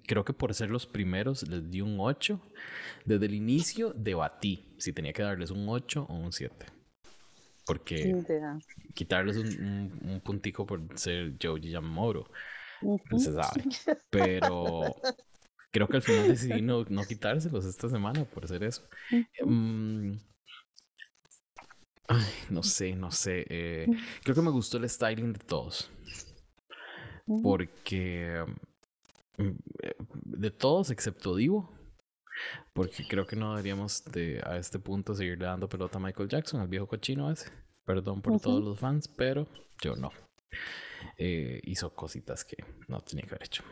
creo 0.06 0.24
que 0.24 0.32
por 0.32 0.54
ser 0.54 0.70
los 0.70 0.86
primeros 0.86 1.48
les 1.48 1.70
di 1.70 1.80
un 1.80 1.96
8. 1.98 2.40
Desde 3.04 3.26
el 3.26 3.34
inicio 3.34 3.92
debatí 3.94 4.74
si 4.78 4.92
tenía 4.92 5.12
que 5.12 5.22
darles 5.22 5.50
un 5.50 5.68
8 5.68 6.06
o 6.08 6.14
un 6.14 6.32
7. 6.32 6.66
Porque 7.66 8.14
quitarles 8.94 9.36
un, 9.36 9.98
un, 10.02 10.20
puntico 10.20 10.64
por 10.64 10.80
ser 10.96 11.34
Joji 11.42 11.70
Yamamoto, 11.70 12.30
no 12.80 13.18
se 13.18 13.32
sabe. 13.32 13.64
Pero 14.08 14.82
creo 15.72 15.88
que 15.88 15.96
al 15.96 16.02
final 16.02 16.28
decidí 16.28 16.62
no, 16.62 16.84
no 16.88 17.02
quitárselos 17.02 17.64
esta 17.64 17.88
semana 17.88 18.24
por 18.24 18.44
hacer 18.44 18.62
eso. 18.62 18.88
Em, 19.10 20.16
ay, 22.08 22.24
no 22.50 22.62
sé, 22.62 22.94
no 22.94 23.10
sé. 23.10 23.44
Eh, 23.48 23.86
creo 24.22 24.34
que 24.34 24.42
me 24.42 24.50
gustó 24.50 24.78
el 24.78 24.88
styling 24.88 25.32
de 25.32 25.38
todos. 25.40 25.90
Porque 27.42 28.44
mm, 29.36 29.48
eh, 29.82 29.96
de 30.24 30.50
todos 30.50 30.90
excepto 30.90 31.34
Divo, 31.34 31.76
porque 32.72 33.06
creo 33.08 33.26
que 33.26 33.36
no 33.36 33.50
deberíamos 33.50 34.04
de, 34.04 34.40
a 34.44 34.56
este 34.56 34.78
punto 34.78 35.14
seguirle 35.14 35.46
dando 35.46 35.68
pelota 35.68 35.98
a 35.98 36.00
Michael 36.00 36.28
Jackson, 36.28 36.60
al 36.60 36.68
viejo 36.68 36.86
cochino 36.86 37.30
ese. 37.30 37.50
Perdón 37.84 38.20
por 38.20 38.40
todos 38.40 38.62
los 38.62 38.78
fans, 38.78 39.08
pero 39.08 39.46
yo 39.80 39.94
no. 39.96 40.10
Eh, 41.18 41.60
hizo 41.64 41.94
cositas 41.94 42.44
que 42.44 42.56
no 42.88 43.00
tenía 43.00 43.24
que 43.24 43.34
haber 43.34 43.44
hecho. 43.44 43.62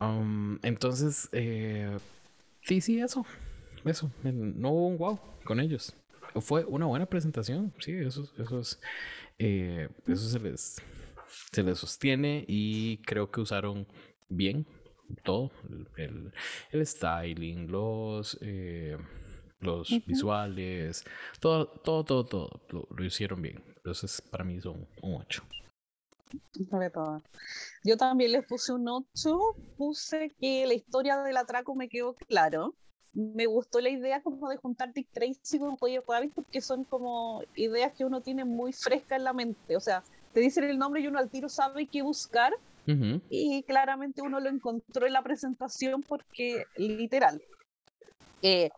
Um, 0.00 0.58
entonces, 0.62 1.28
eh, 1.32 1.98
sí, 2.62 2.80
sí, 2.80 3.00
eso. 3.00 3.26
Eso. 3.84 4.10
No 4.22 4.70
hubo 4.70 4.86
un 4.88 4.98
wow 4.98 5.20
con 5.44 5.60
ellos. 5.60 5.94
Fue 6.40 6.64
una 6.64 6.86
buena 6.86 7.06
presentación. 7.06 7.72
Sí, 7.78 7.92
eso, 7.92 8.30
eso 8.38 8.60
es. 8.60 8.80
Eh, 9.38 9.88
eso 10.06 10.28
se 10.28 10.38
les, 10.38 10.76
se 11.52 11.62
les 11.62 11.78
sostiene 11.78 12.44
y 12.46 12.98
creo 12.98 13.30
que 13.30 13.40
usaron 13.40 13.86
bien 14.28 14.66
todo, 15.24 15.50
el, 15.96 16.32
el, 16.70 16.86
styling, 16.86 17.70
los, 17.70 18.38
eh, 18.40 18.96
los 19.60 19.88
visuales, 20.06 21.04
todo, 21.40 21.66
todo, 21.66 22.04
todo, 22.04 22.24
todo, 22.24 22.88
lo, 22.90 23.04
hicieron 23.04 23.42
bien. 23.42 23.62
Entonces, 23.76 24.20
para 24.20 24.44
mí 24.44 24.60
son 24.60 24.86
un 25.02 25.14
8. 25.16 25.42
Yo 27.84 27.96
también 27.96 28.32
les 28.32 28.46
puse 28.46 28.72
un 28.72 28.88
8, 28.88 29.36
puse 29.76 30.30
que 30.38 30.66
la 30.66 30.74
historia 30.74 31.18
del 31.22 31.36
atraco 31.36 31.74
me 31.74 31.88
quedó 31.88 32.14
claro. 32.14 32.76
Me 33.12 33.46
gustó 33.46 33.80
la 33.80 33.90
idea 33.90 34.22
como 34.22 34.48
de 34.48 34.56
juntar 34.56 34.92
Dick 34.92 35.08
Tracy 35.12 35.58
con 35.58 35.76
Roger 35.78 36.02
Rabbit 36.06 36.32
porque 36.32 36.60
son 36.60 36.84
como 36.84 37.42
ideas 37.56 37.92
que 37.92 38.04
uno 38.04 38.20
tiene 38.20 38.44
muy 38.44 38.72
fresca 38.72 39.16
en 39.16 39.24
la 39.24 39.32
mente. 39.32 39.76
O 39.76 39.80
sea, 39.80 40.02
te 40.32 40.40
dicen 40.40 40.64
el 40.64 40.78
nombre 40.78 41.00
y 41.00 41.08
uno 41.08 41.18
al 41.18 41.28
tiro 41.28 41.48
sabe 41.48 41.86
qué 41.86 42.02
buscar 42.02 42.52
y 43.28 43.62
claramente 43.62 44.20
uno 44.20 44.40
lo 44.40 44.48
encontró 44.48 45.06
en 45.06 45.12
la 45.12 45.22
presentación 45.22 46.02
porque, 46.02 46.64
literal, 46.76 47.40
eh, 48.42 48.70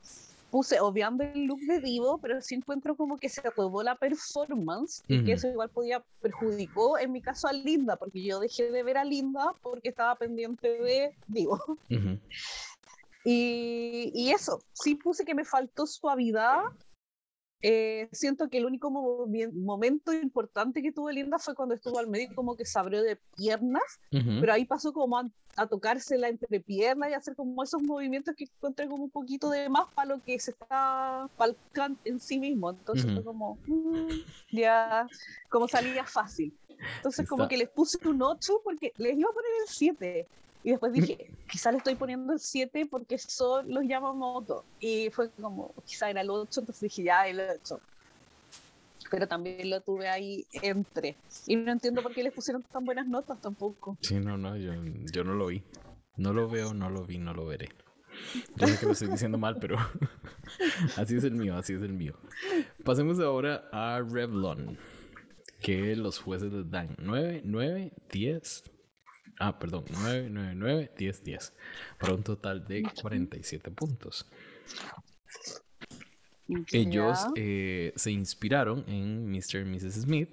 puse 0.50 0.80
obviando 0.80 1.24
el 1.24 1.44
look 1.44 1.60
de 1.60 1.80
Divo, 1.80 2.18
pero 2.18 2.42
sí 2.42 2.54
encuentro 2.54 2.94
como 2.94 3.16
que 3.16 3.30
se 3.30 3.40
acabó 3.40 3.82
la 3.82 3.94
performance 3.94 5.02
y 5.08 5.24
que 5.24 5.32
eso 5.32 5.48
igual 5.48 5.70
podía 5.70 6.04
perjudicó 6.20 6.98
en 6.98 7.10
mi 7.10 7.22
caso 7.22 7.48
a 7.48 7.54
Linda, 7.54 7.96
porque 7.96 8.22
yo 8.22 8.38
dejé 8.38 8.70
de 8.70 8.82
ver 8.82 8.98
a 8.98 9.04
Linda 9.04 9.54
porque 9.62 9.88
estaba 9.88 10.14
pendiente 10.16 10.68
de 10.68 11.16
Divo. 11.26 11.58
Y, 13.24 14.10
y, 14.14 14.30
eso, 14.32 14.62
sí 14.72 14.94
puse 14.96 15.24
que 15.24 15.34
me 15.34 15.44
faltó 15.44 15.86
suavidad 15.86 16.62
eh, 17.64 18.08
siento 18.10 18.48
que 18.48 18.58
el 18.58 18.66
único 18.66 18.90
momento 18.90 20.12
importante 20.12 20.82
que 20.82 20.90
tuvo 20.90 21.12
Linda 21.12 21.38
fue 21.38 21.54
cuando 21.54 21.76
estuvo 21.76 21.96
al 22.00 22.08
medio 22.08 22.34
como 22.34 22.56
que 22.56 22.66
se 22.66 22.76
abrió 22.76 23.04
de 23.04 23.16
piernas, 23.36 24.00
pero 24.10 24.52
ahí 24.52 24.64
pasó 24.64 24.92
como 24.92 25.16
a, 25.16 25.66
tocarse 25.68 26.18
la 26.18 26.28
entrepierna 26.28 27.08
y 27.08 27.12
hacer 27.12 27.36
como 27.36 27.62
esos 27.62 27.80
movimientos 27.80 28.34
que 28.34 28.44
encontré 28.44 28.88
como 28.88 29.04
un 29.04 29.10
poquito 29.10 29.48
de 29.48 29.68
más 29.68 29.86
para 29.94 30.16
lo 30.16 30.22
que 30.24 30.40
se 30.40 30.50
está 30.50 31.28
falcando 31.36 32.00
en 32.04 32.18
sí 32.18 32.40
mismo. 32.40 32.70
Entonces 32.70 33.12
fue 33.12 33.22
como, 33.22 33.56
mm, 33.66 34.08
ya, 34.50 35.06
como 35.48 35.68
salía 35.68 36.04
fácil. 36.04 36.52
Entonces 36.96 37.28
como 37.28 37.46
que 37.46 37.58
les 37.58 37.68
puse 37.68 37.96
un 38.08 38.22
8 38.22 38.60
porque 38.64 38.92
les 38.96 39.16
iba 39.16 39.30
a 39.30 39.32
poner 39.32 39.50
el 39.62 39.68
7. 39.68 40.26
Y 40.64 40.70
después 40.70 40.92
dije, 40.92 41.30
quizá 41.50 41.72
le 41.72 41.78
estoy 41.78 41.94
poniendo 41.96 42.32
el 42.32 42.38
7 42.38 42.86
porque 42.86 43.18
son 43.18 43.72
los 43.72 43.86
Yamamoto. 43.86 44.64
Y 44.80 45.10
fue 45.10 45.30
como, 45.30 45.74
quizá 45.84 46.10
era 46.10 46.20
el 46.20 46.30
8, 46.30 46.60
entonces 46.60 46.80
dije, 46.82 47.02
ya, 47.04 47.26
el 47.26 47.40
8. 47.40 47.80
Pero 49.10 49.26
también 49.26 49.68
lo 49.68 49.80
tuve 49.80 50.08
ahí 50.08 50.46
entre. 50.52 51.16
Y 51.46 51.56
no 51.56 51.72
entiendo 51.72 52.02
por 52.02 52.14
qué 52.14 52.22
les 52.22 52.32
pusieron 52.32 52.62
tan 52.62 52.84
buenas 52.84 53.06
notas 53.06 53.40
tampoco. 53.40 53.98
Sí, 54.00 54.14
no, 54.14 54.38
no, 54.38 54.56
yo, 54.56 54.72
yo 55.12 55.24
no 55.24 55.34
lo 55.34 55.46
vi. 55.46 55.62
No 56.16 56.32
lo 56.32 56.48
veo, 56.48 56.72
no 56.74 56.90
lo 56.90 57.04
vi, 57.04 57.18
no 57.18 57.34
lo 57.34 57.46
veré. 57.46 57.70
Yo 58.56 58.66
sé 58.66 58.78
que 58.78 58.86
lo 58.86 58.92
estoy 58.92 59.08
diciendo 59.08 59.38
mal, 59.38 59.56
pero 59.58 59.76
así 60.96 61.16
es 61.16 61.24
el 61.24 61.32
mío, 61.32 61.56
así 61.56 61.72
es 61.72 61.82
el 61.82 61.92
mío. 61.92 62.14
Pasemos 62.84 63.18
ahora 63.20 63.68
a 63.72 64.00
Revlon, 64.00 64.78
que 65.60 65.96
los 65.96 66.18
jueces 66.18 66.52
les 66.52 66.70
dan 66.70 66.94
9, 66.98 67.42
9, 67.44 67.92
10, 68.10 68.64
Ah, 69.38 69.58
perdón, 69.58 69.84
9, 69.90 70.28
9, 70.30 70.52
9, 70.54 70.92
10, 70.96 71.24
10. 71.24 71.56
Para 71.98 72.14
un 72.14 72.22
total 72.22 72.64
de 72.66 72.82
47 73.00 73.70
puntos. 73.70 74.26
Ellos 76.72 77.18
eh, 77.36 77.92
se 77.96 78.10
inspiraron 78.10 78.84
en 78.86 79.30
Mr. 79.30 79.60
y 79.60 79.64
Mrs. 79.64 80.02
Smith, 80.02 80.28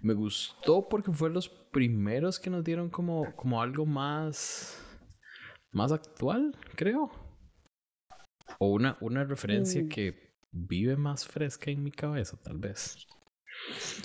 Me 0.00 0.14
gustó 0.14 0.88
porque 0.88 1.10
fueron 1.12 1.34
los 1.34 1.48
primeros 1.48 2.38
que 2.38 2.50
nos 2.50 2.62
dieron 2.62 2.90
como, 2.90 3.34
como 3.36 3.60
algo 3.62 3.86
más, 3.86 4.82
más 5.72 5.92
actual, 5.92 6.54
creo. 6.74 7.10
O 8.58 8.72
una, 8.72 8.96
una 9.00 9.24
referencia 9.24 9.82
mm. 9.82 9.88
que 9.88 10.34
vive 10.52 10.96
más 10.96 11.26
fresca 11.26 11.70
en 11.70 11.82
mi 11.82 11.90
cabeza, 11.90 12.36
tal 12.42 12.58
vez. 12.58 13.06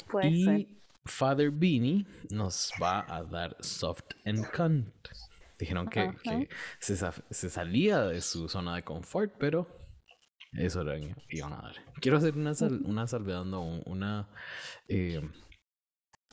Puede 0.10 0.30
y 0.30 0.81
Father 1.06 1.52
Beanie 1.52 2.06
nos 2.30 2.72
va 2.82 3.06
a 3.08 3.24
dar 3.24 3.56
Soft 3.60 4.14
and 4.26 4.50
Cunt. 4.52 5.10
Dijeron 5.60 5.88
que, 5.88 6.12
que 6.24 6.50
se, 6.80 6.98
se, 7.30 7.50
salía 7.50 8.02
de 8.06 8.22
su 8.22 8.50
zona 8.50 8.76
de 8.76 8.84
confort, 8.84 9.34
pero 9.38 9.68
eso 10.54 10.82
era 10.82 10.98
iban 11.30 11.54
a 11.54 11.62
dar. 11.62 11.76
Quiero 12.02 12.18
hacer 12.18 12.36
una, 12.36 12.54
una 12.86 13.08
salvedad, 13.08 13.46
una... 13.46 14.30
Eh, 14.88 15.22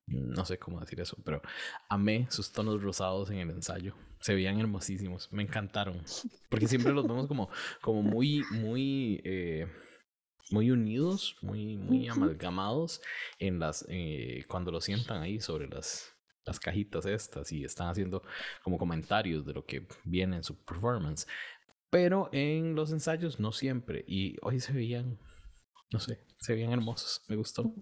no 0.07 0.45
sé 0.47 0.59
cómo 0.59 0.81
decir 0.81 1.01
eso, 1.01 1.19
pero 1.25 1.43
amé 1.91 2.27
sus 2.31 2.51
tonos 2.53 2.83
rosados 2.83 3.31
en 3.31 3.39
el 3.39 3.51
ensayo. 3.51 3.95
Se 4.21 4.35
veían 4.35 4.59
hermosísimos, 4.59 5.31
me 5.33 5.43
encantaron. 5.43 6.03
Porque 6.49 6.67
siempre 6.67 6.93
los 6.93 7.07
vemos 7.07 7.27
como, 7.27 7.51
como 7.83 8.03
muy, 8.03 8.43
muy... 8.51 9.21
Eh, 9.25 9.67
muy 10.51 10.71
unidos, 10.71 11.37
muy, 11.43 11.77
muy 11.77 12.09
amalgamados 12.09 13.01
en 13.39 13.59
las, 13.59 13.85
eh, 13.89 14.45
cuando 14.49 14.71
lo 14.71 14.81
sientan 14.81 15.23
ahí 15.23 15.41
sobre 15.41 15.69
las, 15.69 16.13
las 16.45 16.59
cajitas 16.59 17.07
estas 17.07 17.53
y 17.53 17.65
están 17.65 17.89
haciendo 17.89 18.23
como 18.63 18.79
comentarios 18.79 19.45
de 19.45 19.53
lo 19.53 19.65
que 19.65 19.87
viene 20.05 20.37
en 20.37 20.45
su 20.45 20.57
performance. 20.65 21.27
Pero 21.91 22.29
en 22.33 22.75
los 22.75 22.93
ensayos 22.93 23.41
no 23.41 23.53
siempre. 23.53 24.05
Y 24.07 24.37
hoy 24.43 24.61
se 24.61 24.73
veían, 24.73 25.19
no 25.93 26.01
sé, 26.01 26.21
se 26.39 26.55
veían 26.55 26.73
hermosos. 26.73 27.23
Me 27.29 27.37
gustó. 27.37 27.73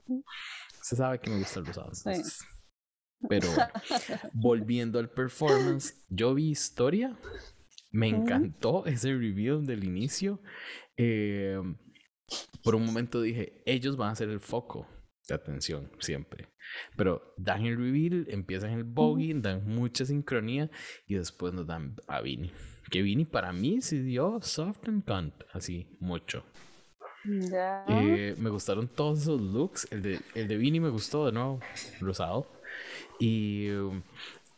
Se 0.83 0.97
sabe 0.97 1.19
que 1.19 1.31
me 1.31 1.39
gusta 1.39 1.61
el 1.61 1.67
rosado. 1.67 1.91
Pero 3.29 3.49
volviendo 4.33 4.99
al 4.99 5.11
performance, 5.11 6.05
yo 6.09 6.35
vi 6.35 6.51
historia. 6.51 7.17
Me 7.91 8.09
encantó 8.09 8.85
ese 8.87 9.13
review 9.13 9.63
del 9.63 9.85
inicio. 9.85 10.41
Eh, 10.97 11.59
por 12.63 12.75
un 12.75 12.85
momento 12.85 13.21
dije, 13.21 13.63
ellos 13.67 13.97
van 13.97 14.11
a 14.11 14.17
ser 14.17 14.29
el 14.29 14.41
foco 14.41 14.89
de 15.29 15.35
atención 15.35 15.91
siempre. 15.99 16.49
Pero 16.97 17.35
dan 17.37 17.65
el 17.65 17.77
reveal, 17.77 18.27
empiezan 18.29 18.71
el 18.71 18.85
bogey, 18.85 19.33
dan 19.35 19.67
mucha 19.67 20.05
sincronía 20.05 20.71
y 21.07 21.15
después 21.15 21.53
nos 21.53 21.67
dan 21.67 21.97
a 22.07 22.21
Vini. 22.21 22.53
Que 22.91 23.03
Vini 23.03 23.25
para 23.25 23.53
mí 23.53 23.81
se 23.81 24.03
dio 24.03 24.41
soft 24.43 24.89
and 24.89 25.05
cunt, 25.05 25.35
así, 25.53 25.89
mucho. 26.01 26.45
Eh, 27.89 28.37
me 28.39 28.51
gustaron 28.51 28.89
todos 28.89 29.23
esos 29.23 29.41
looks. 29.41 29.89
El 29.91 30.03
de, 30.03 30.21
el 30.35 30.49
de 30.49 30.57
Vini 30.57 30.81
me 30.81 30.91
gustó 30.91 31.27
de 31.27 31.33
nuevo, 31.33 31.61
rosado. 32.01 32.47
Y 33.19 33.71
um, 33.71 34.03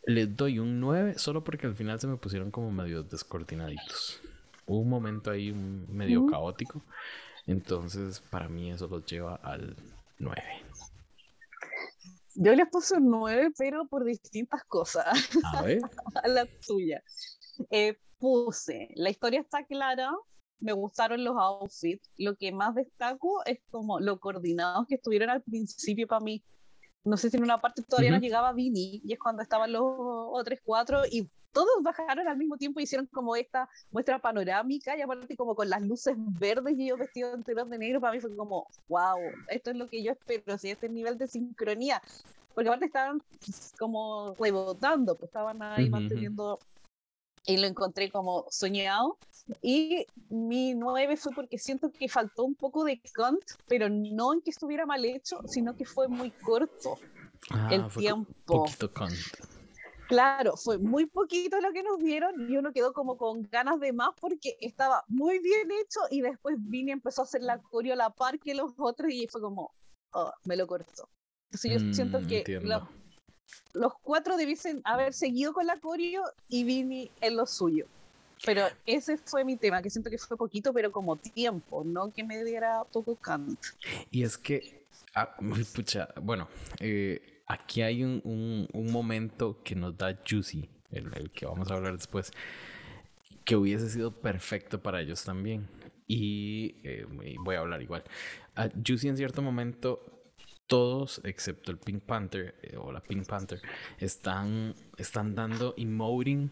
les 0.06 0.34
doy 0.36 0.58
un 0.58 0.80
9 0.80 1.14
solo 1.18 1.44
porque 1.44 1.66
al 1.66 1.74
final 1.74 2.00
se 2.00 2.06
me 2.06 2.16
pusieron 2.16 2.50
como 2.50 2.70
medio 2.70 3.02
descoordinaditos. 3.02 4.20
Hubo 4.66 4.80
un 4.80 4.88
momento 4.88 5.30
ahí 5.30 5.52
medio 5.52 6.26
caótico. 6.26 6.82
Entonces, 7.48 8.20
para 8.20 8.46
mí 8.46 8.70
eso 8.70 8.86
los 8.88 9.06
lleva 9.06 9.36
al 9.36 9.74
9. 10.18 10.42
Yo 12.34 12.54
les 12.54 12.68
puse 12.68 12.94
un 12.94 13.10
9, 13.10 13.52
pero 13.56 13.88
por 13.88 14.04
distintas 14.04 14.62
cosas. 14.64 15.06
A 15.54 15.62
ver. 15.62 15.80
a 16.22 16.28
la 16.28 16.46
tuya. 16.66 17.02
Eh, 17.70 17.98
puse, 18.18 18.90
la 18.96 19.08
historia 19.08 19.40
está 19.40 19.64
clara, 19.64 20.12
me 20.60 20.72
gustaron 20.72 21.24
los 21.24 21.36
outfits. 21.38 22.10
Lo 22.18 22.36
que 22.36 22.52
más 22.52 22.74
destaco 22.74 23.42
es 23.46 23.60
como 23.70 23.98
lo 23.98 24.20
coordinados 24.20 24.86
que 24.86 24.96
estuvieron 24.96 25.30
al 25.30 25.42
principio 25.42 26.06
para 26.06 26.20
mí. 26.20 26.44
No 27.02 27.16
sé 27.16 27.30
si 27.30 27.38
en 27.38 27.44
una 27.44 27.62
parte 27.62 27.82
todavía 27.82 28.10
no 28.10 28.18
llegaba 28.18 28.52
Vini, 28.52 29.00
y 29.02 29.12
es 29.14 29.18
cuando 29.18 29.42
estaban 29.42 29.72
los 29.72 29.82
otros 29.86 30.58
cuatro, 30.62 31.06
y 31.10 31.30
todos 31.52 31.82
bajaron 31.82 32.28
al 32.28 32.36
mismo 32.36 32.56
tiempo 32.56 32.80
y 32.80 32.84
hicieron 32.84 33.06
como 33.06 33.36
esta 33.36 33.68
muestra 33.90 34.18
panorámica 34.18 34.96
y 34.96 35.02
aparte 35.02 35.36
como 35.36 35.54
con 35.54 35.68
las 35.68 35.82
luces 35.82 36.14
verdes 36.16 36.78
y 36.78 36.88
yo 36.88 36.96
vestido 36.96 37.34
enteros 37.34 37.68
de 37.70 37.78
negro, 37.78 38.00
para 38.00 38.12
mí 38.12 38.20
fue 38.20 38.34
como, 38.36 38.66
wow, 38.88 39.18
esto 39.48 39.70
es 39.70 39.76
lo 39.76 39.88
que 39.88 40.02
yo 40.02 40.12
espero, 40.12 40.58
si 40.58 40.70
este 40.70 40.88
nivel 40.88 41.18
de 41.18 41.26
sincronía, 41.26 42.02
porque 42.54 42.68
aparte 42.68 42.86
estaban 42.86 43.22
como 43.78 44.34
rebotando, 44.38 45.14
pues 45.14 45.28
estaban 45.28 45.62
ahí 45.62 45.88
manteniendo 45.88 46.58
y 47.46 47.56
lo 47.56 47.66
encontré 47.66 48.10
como 48.10 48.46
soñado. 48.50 49.16
Y 49.62 50.06
mi 50.28 50.74
9 50.74 51.16
fue 51.16 51.32
porque 51.32 51.56
siento 51.56 51.90
que 51.90 52.08
faltó 52.08 52.44
un 52.44 52.54
poco 52.54 52.84
de 52.84 53.00
Kant, 53.12 53.42
pero 53.66 53.88
no 53.88 54.34
en 54.34 54.42
que 54.42 54.50
estuviera 54.50 54.84
mal 54.84 55.04
hecho, 55.04 55.40
sino 55.46 55.74
que 55.74 55.86
fue 55.86 56.08
muy 56.08 56.30
corto 56.30 56.98
ah, 57.50 57.68
el 57.72 57.88
tiempo. 57.88 58.34
Poquito 58.44 58.92
Claro, 60.08 60.56
fue 60.56 60.78
muy 60.78 61.04
poquito 61.04 61.60
lo 61.60 61.70
que 61.70 61.82
nos 61.82 61.98
dieron 61.98 62.50
y 62.50 62.56
uno 62.56 62.72
quedó 62.72 62.94
como 62.94 63.18
con 63.18 63.42
ganas 63.42 63.78
de 63.78 63.92
más 63.92 64.08
porque 64.18 64.56
estaba 64.62 65.04
muy 65.06 65.38
bien 65.38 65.70
hecho 65.70 66.00
y 66.10 66.22
después 66.22 66.56
Vini 66.58 66.92
empezó 66.92 67.20
a 67.20 67.24
hacer 67.24 67.42
la 67.42 67.58
coreo 67.58 67.92
a 67.92 67.96
la 67.96 68.10
par 68.10 68.38
que 68.40 68.54
los 68.54 68.72
otros 68.78 69.12
y 69.12 69.28
fue 69.28 69.42
como, 69.42 69.74
oh, 70.12 70.32
me 70.44 70.56
lo 70.56 70.66
cortó. 70.66 71.10
Entonces 71.50 71.72
yo 71.82 71.92
siento 71.92 72.20
mm, 72.20 72.26
que 72.26 72.60
los 73.74 73.92
cuatro 74.00 74.38
debiesen 74.38 74.80
haber 74.84 75.12
seguido 75.12 75.52
con 75.52 75.66
la 75.66 75.78
coreo 75.78 76.22
y 76.48 76.64
Vini 76.64 77.10
en 77.20 77.36
lo 77.36 77.44
suyo. 77.44 77.84
Pero 78.46 78.66
ese 78.86 79.18
fue 79.18 79.44
mi 79.44 79.56
tema, 79.56 79.82
que 79.82 79.90
siento 79.90 80.08
que 80.08 80.16
fue 80.16 80.38
poquito, 80.38 80.72
pero 80.72 80.90
como 80.90 81.16
tiempo, 81.16 81.84
no 81.84 82.10
que 82.10 82.24
me 82.24 82.42
diera 82.44 82.82
poco 82.92 83.14
Kant. 83.16 83.60
Y 84.10 84.22
es 84.22 84.38
que, 84.38 84.86
ah, 85.14 85.36
pucha, 85.74 86.08
bueno, 86.22 86.48
eh, 86.80 87.37
aquí 87.48 87.82
hay 87.82 88.04
un, 88.04 88.68
momento 88.72 89.62
que 89.64 89.74
nos 89.74 89.96
da 89.96 90.16
Juicy, 90.28 90.68
el, 90.90 91.30
que 91.32 91.46
vamos 91.46 91.70
a 91.70 91.74
hablar 91.74 91.94
después, 91.94 92.30
que 93.44 93.56
hubiese 93.56 93.88
sido 93.88 94.12
perfecto 94.12 94.80
para 94.80 95.00
ellos 95.00 95.24
también. 95.24 95.66
Y 96.06 96.76
eh, 96.84 97.06
voy 97.40 97.56
a 97.56 97.60
hablar 97.60 97.82
igual. 97.82 98.04
A 98.54 98.68
Juicy 98.86 99.08
en 99.08 99.16
cierto 99.16 99.42
momento, 99.42 100.22
todos, 100.66 101.20
excepto 101.24 101.70
el 101.70 101.78
Pink 101.78 102.02
Panther 102.02 102.54
eh, 102.62 102.76
o 102.76 102.92
la 102.92 103.00
Pink 103.00 103.26
Panther, 103.26 103.60
están, 103.98 104.74
están 104.96 105.34
dando 105.34 105.74
emoting, 105.76 106.50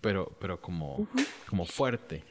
pero, 0.00 0.36
pero 0.40 0.60
como, 0.60 1.08
como 1.48 1.64
fuerte. 1.66 2.24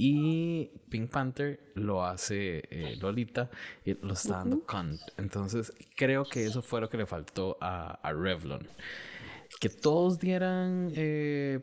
Y 0.00 0.70
Pink 0.88 1.10
Panther 1.10 1.58
lo 1.74 2.04
hace 2.04 2.62
eh, 2.70 2.96
Lolita 3.00 3.50
y 3.84 3.94
lo 3.94 4.12
está 4.12 4.38
dando 4.38 4.64
Kant. 4.64 5.00
Entonces 5.16 5.72
creo 5.96 6.24
que 6.24 6.44
eso 6.44 6.62
fue 6.62 6.80
lo 6.80 6.88
que 6.88 6.96
le 6.96 7.06
faltó 7.06 7.58
a, 7.60 7.98
a 8.00 8.12
Revlon. 8.12 8.66
Que 9.60 9.68
todos 9.68 10.20
dieran 10.20 10.92
eh, 10.94 11.60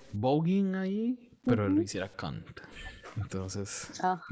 ahí, 0.76 1.32
pero 1.46 1.70
lo 1.70 1.82
hiciera 1.82 2.10
Kant. 2.10 2.46
Entonces, 3.18 3.90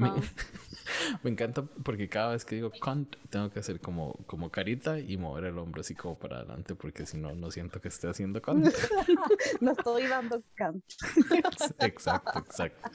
me, 1.22 1.30
encanta 1.30 1.62
porque 1.62 2.08
cada 2.08 2.32
vez 2.32 2.44
que 2.44 2.56
digo 2.56 2.70
cunt, 2.80 3.16
tengo 3.30 3.50
que 3.50 3.60
hacer 3.60 3.80
como, 3.80 4.12
como 4.26 4.50
carita 4.50 4.98
y 4.98 5.16
mover 5.16 5.44
el 5.44 5.58
hombro 5.58 5.80
así 5.80 5.94
como 5.94 6.18
para 6.18 6.38
adelante, 6.38 6.74
porque 6.74 7.06
si 7.06 7.16
no, 7.16 7.34
no 7.34 7.50
siento 7.50 7.80
que 7.80 7.88
esté 7.88 8.08
haciendo 8.08 8.42
cunt. 8.42 8.66
no 9.60 9.72
estoy 9.72 10.06
dando 10.06 10.42
cunt. 10.56 10.84
exacto, 11.80 12.38
exacto. 12.38 12.90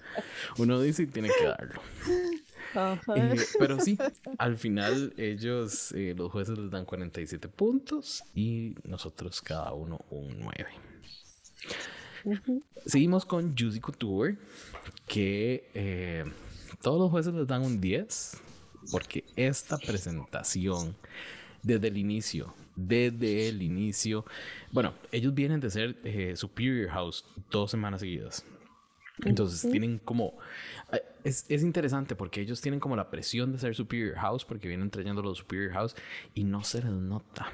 Uno 0.57 0.79
dice 0.79 1.03
y 1.03 1.07
tiene 1.07 1.29
que 1.29 1.45
darlo. 1.45 1.81
Eh, 3.15 3.35
pero 3.57 3.79
sí, 3.79 3.97
al 4.37 4.57
final 4.57 5.13
ellos, 5.17 5.91
eh, 5.93 6.13
los 6.15 6.31
jueces 6.31 6.57
les 6.57 6.69
dan 6.69 6.85
47 6.85 7.47
puntos 7.49 8.23
y 8.35 8.75
nosotros 8.83 9.41
cada 9.41 9.73
uno 9.73 9.99
un 10.11 10.39
9. 10.39 10.67
Seguimos 12.85 13.25
con 13.25 13.55
Juicy 13.57 13.79
Couture, 13.79 14.37
que 15.07 15.69
eh, 15.73 16.25
todos 16.81 16.99
los 16.99 17.11
jueces 17.11 17.33
les 17.33 17.47
dan 17.47 17.61
un 17.63 17.79
10, 17.79 18.41
porque 18.91 19.25
esta 19.35 19.77
presentación, 19.77 20.95
desde 21.61 21.87
el 21.87 21.97
inicio, 21.97 22.53
desde 22.75 23.49
el 23.49 23.61
inicio, 23.61 24.25
bueno, 24.71 24.93
ellos 25.11 25.33
vienen 25.33 25.59
de 25.59 25.69
ser 25.69 25.97
eh, 26.03 26.35
Superior 26.35 26.89
House 26.89 27.25
dos 27.49 27.71
semanas 27.71 28.01
seguidas. 28.01 28.45
Entonces 29.25 29.69
tienen 29.69 29.99
como... 29.99 30.37
Eh, 30.93 31.01
es, 31.25 31.45
es, 31.49 31.63
interesante 31.63 32.15
porque 32.15 32.39
ellos 32.39 32.61
tienen 32.61 32.79
como 32.79 32.95
la 32.95 33.09
presión 33.09 33.51
de 33.51 33.59
ser 33.59 33.75
Superior 33.75 34.15
House 34.15 34.45
porque 34.45 34.69
vienen 34.69 34.89
trayendo 34.89 35.21
los 35.21 35.39
Superior 35.39 35.73
House 35.73 35.95
y 36.33 36.45
no 36.45 36.63
se 36.63 36.81
les 36.81 36.93
nota 36.93 37.51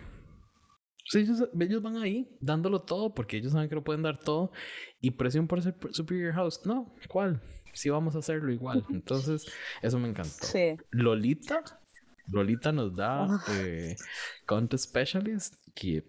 ellos, 1.13 1.48
ellos, 1.60 1.82
van 1.82 1.98
ahí 1.98 2.28
dándolo 2.39 2.82
todo 2.82 3.13
porque 3.13 3.38
ellos 3.38 3.52
saben 3.52 3.70
que 3.70 3.76
lo 3.76 3.84
pueden 3.84 4.02
dar 4.02 4.18
todo 4.18 4.52
y 5.02 5.12
presión 5.12 5.48
por 5.48 5.62
ser 5.62 5.76
Superior 5.91 6.34
House. 6.34 6.62
No, 6.65 6.94
¿cuál? 7.08 7.41
Sí, 7.74 7.89
vamos 7.89 8.15
a 8.15 8.20
hacerlo 8.20 8.52
igual. 8.52 8.86
Entonces, 8.89 9.46
eso 9.82 10.00
me 10.00 10.08
encantó. 10.08 10.48
Lolita, 10.91 11.63
Lolita 12.28 12.72
nos 12.72 12.96
da 12.96 13.44
eh, 13.52 13.96
Contest 14.46 14.86
Specialist 14.86 15.56
que 15.74 16.04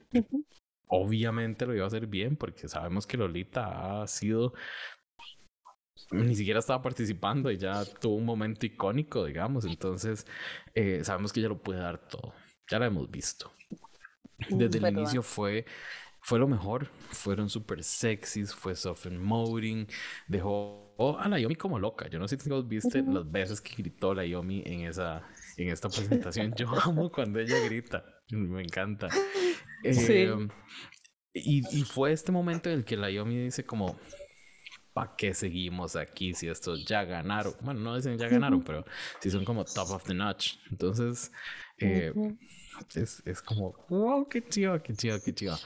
obviamente 0.86 1.66
lo 1.66 1.74
iba 1.74 1.84
a 1.84 1.88
hacer 1.88 2.06
bien 2.06 2.36
porque 2.36 2.68
sabemos 2.68 3.06
que 3.06 3.16
Lolita 3.16 4.02
ha 4.02 4.06
sido 4.06 4.54
ni 6.10 6.36
siquiera 6.36 6.60
estaba 6.60 6.82
participando 6.82 7.50
y 7.50 7.58
ya 7.58 7.84
tuvo 7.84 8.16
un 8.16 8.24
momento 8.24 8.64
icónico, 8.64 9.24
digamos. 9.24 9.64
Entonces, 9.64 10.26
eh, 10.74 11.02
sabemos 11.02 11.32
que 11.32 11.40
ella 11.40 11.48
lo 11.48 11.60
puede 11.60 11.80
dar 11.80 11.98
todo. 12.08 12.32
Ya 12.70 12.78
lo 12.78 12.84
hemos 12.84 13.10
visto. 13.10 13.52
Desde 14.50 14.78
el 14.78 14.88
inicio 14.88 15.22
fue 15.22 15.64
fue 16.26 16.40
lo 16.40 16.48
mejor. 16.48 16.88
Fueron 17.10 17.48
súper 17.48 17.84
sexys, 17.84 18.52
fue 18.52 18.74
soft 18.74 19.06
and 19.06 19.20
molding, 19.20 19.86
dejó 20.26 20.92
a 21.20 21.28
la 21.28 21.38
Yomi 21.38 21.54
como 21.54 21.78
loca. 21.78 22.08
Yo 22.08 22.18
no 22.18 22.26
sé 22.26 22.36
si 22.36 22.50
vos 22.50 22.66
viste 22.66 23.00
las 23.02 23.30
veces 23.30 23.60
que 23.60 23.76
gritó 23.76 24.12
la 24.12 24.26
Yomi 24.26 24.60
en 24.66 24.80
esa 24.80 25.22
en 25.56 25.68
esta 25.68 25.88
presentación. 25.88 26.52
Yo 26.56 26.66
amo 26.84 27.12
cuando 27.12 27.38
ella 27.38 27.60
grita, 27.60 28.04
me 28.30 28.60
encanta. 28.60 29.08
Em, 29.84 30.48
y, 31.32 31.62
y, 31.78 31.84
fue 31.84 32.10
este 32.10 32.32
momento 32.32 32.70
en 32.70 32.78
el 32.78 32.84
que 32.84 32.96
la 32.96 33.08
Yomi 33.08 33.44
dice 33.44 33.64
como, 33.64 33.96
¿para 34.92 35.14
qué 35.16 35.32
seguimos 35.32 35.94
aquí 35.94 36.34
si 36.34 36.48
estos 36.48 36.84
ya 36.86 37.04
ganaron? 37.04 37.54
Bueno, 37.60 37.80
no 37.80 37.94
dicen 37.94 38.18
ya 38.18 38.28
ganaron, 38.28 38.64
pero 38.64 38.84
si 39.20 39.30
son 39.30 39.44
como 39.44 39.64
top 39.64 39.90
of 39.90 40.04
the 40.04 40.14
notch. 40.14 40.56
Entonces, 40.72 41.30
eh, 41.78 42.12
es, 42.94 43.22
es, 43.24 43.42
como, 43.42 43.74
wow, 43.88 44.28
qué 44.28 44.46
chido, 44.46 44.82
qué 44.82 44.94
chido, 44.94 45.18
qué 45.24 45.34
chido. 45.34 45.56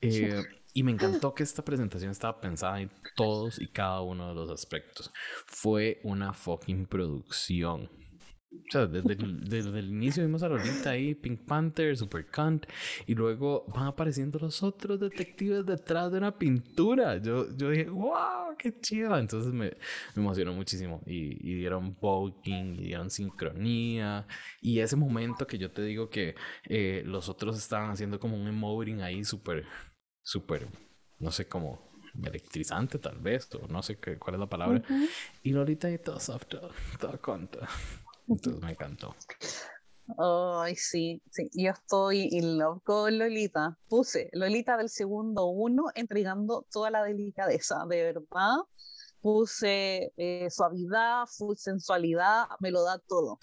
Eh, 0.00 0.42
y 0.72 0.82
me 0.82 0.92
encantó 0.92 1.34
que 1.34 1.42
esta 1.42 1.64
presentación 1.64 2.10
estaba 2.10 2.40
pensada 2.40 2.80
en 2.80 2.90
todos 3.16 3.60
y 3.60 3.66
cada 3.68 4.02
uno 4.02 4.28
de 4.28 4.34
los 4.34 4.50
aspectos. 4.50 5.10
Fue 5.46 6.00
una 6.04 6.32
fucking 6.32 6.86
producción. 6.86 7.90
O 8.52 8.72
sea, 8.72 8.86
desde 8.86 9.12
el, 9.12 9.48
desde 9.48 9.78
el, 9.78 9.88
inicio 9.90 10.24
vimos 10.24 10.42
a 10.42 10.48
Lolita 10.48 10.90
ahí, 10.90 11.14
Pink 11.14 11.40
Panther, 11.42 11.96
Super 11.96 12.26
Cunt, 12.26 12.66
y 13.06 13.14
luego 13.14 13.64
van 13.68 13.86
apareciendo 13.86 14.40
los 14.40 14.62
otros 14.64 14.98
detectives 14.98 15.64
detrás 15.64 16.10
de 16.10 16.18
una 16.18 16.36
pintura. 16.36 17.18
Yo, 17.18 17.46
yo 17.56 17.70
dije, 17.70 17.88
wow, 17.88 18.56
qué 18.58 18.78
chido. 18.80 19.16
Entonces 19.16 19.52
me, 19.52 19.66
me 20.14 20.22
emocionó 20.22 20.52
muchísimo. 20.52 21.00
Y, 21.06 21.48
y, 21.48 21.54
dieron 21.58 21.96
voguing, 22.00 22.74
y 22.74 22.86
dieron 22.86 23.10
sincronía. 23.10 24.26
Y 24.60 24.80
ese 24.80 24.96
momento 24.96 25.46
que 25.46 25.58
yo 25.58 25.70
te 25.70 25.82
digo 25.82 26.10
que 26.10 26.34
eh, 26.64 27.02
los 27.06 27.28
otros 27.28 27.56
estaban 27.56 27.90
haciendo 27.90 28.18
como 28.18 28.36
un 28.36 28.48
emoting 28.48 29.00
ahí 29.00 29.24
súper, 29.24 29.64
súper, 30.22 30.66
no 31.20 31.30
sé 31.30 31.46
cómo 31.46 31.88
electrizante 32.24 32.98
tal 32.98 33.18
vez, 33.18 33.48
o 33.54 33.68
no 33.68 33.82
sé 33.82 33.98
qué, 33.98 34.18
cuál 34.18 34.34
es 34.34 34.40
la 34.40 34.48
palabra. 34.48 34.82
Y 35.42 35.52
Lolita 35.52 35.90
y 35.90 35.98
todo 35.98 36.18
soft, 36.18 36.46
todo, 36.46 36.70
todo 36.98 37.20
conta. 37.20 37.68
Entonces 38.30 38.62
me 38.62 38.70
encantó. 38.70 39.14
Ay, 40.18 40.74
sí, 40.74 41.22
sí, 41.30 41.48
yo 41.52 41.70
estoy 41.70 42.28
in 42.32 42.58
love 42.58 42.82
con 42.82 43.18
Lolita. 43.18 43.78
Puse 43.88 44.28
Lolita 44.32 44.76
del 44.76 44.88
segundo 44.88 45.46
uno 45.46 45.86
entregando 45.94 46.66
toda 46.72 46.90
la 46.90 47.04
delicadeza, 47.04 47.84
de 47.88 48.02
verdad. 48.02 48.56
Puse 49.20 50.12
eh, 50.16 50.48
suavidad, 50.50 51.26
full 51.26 51.54
sensualidad, 51.56 52.46
me 52.58 52.70
lo 52.70 52.82
da 52.82 52.98
todo. 52.98 53.38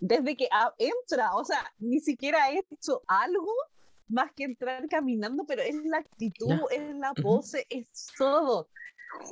Desde 0.00 0.36
que 0.36 0.48
entra, 0.78 1.34
o 1.34 1.44
sea, 1.44 1.70
ni 1.78 2.00
siquiera 2.00 2.50
he 2.50 2.64
hecho 2.70 3.02
algo 3.06 3.52
más 4.08 4.32
que 4.32 4.44
entrar 4.44 4.88
caminando, 4.88 5.44
pero 5.44 5.62
es 5.62 5.76
la 5.84 5.98
actitud, 5.98 6.58
es 6.70 6.96
la 6.96 7.12
pose, 7.14 7.66
es 7.68 8.06
todo. 8.18 8.68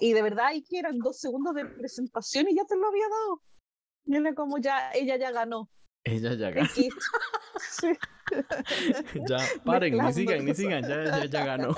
Y 0.00 0.12
de 0.12 0.22
verdad, 0.22 0.46
ahí 0.46 0.62
que 0.62 0.78
eran 0.78 0.98
dos 0.98 1.18
segundos 1.18 1.54
de 1.54 1.64
presentación 1.64 2.48
y 2.48 2.54
ya 2.54 2.64
te 2.64 2.76
lo 2.76 2.86
había 2.86 3.08
dado. 3.08 3.42
Mira 4.08 4.34
como 4.34 4.58
ya, 4.58 4.90
ella 4.92 5.16
ya 5.16 5.30
ganó. 5.30 5.68
Ella 6.02 6.32
ya 6.32 6.50
ganó. 6.50 6.68
ya, 9.28 9.38
paren, 9.66 9.98
ni 9.98 10.12
sigan, 10.14 10.44
ni 10.46 10.54
sigan, 10.54 10.82
ya, 10.88 11.26
ya, 11.26 11.44
ganó. 11.44 11.74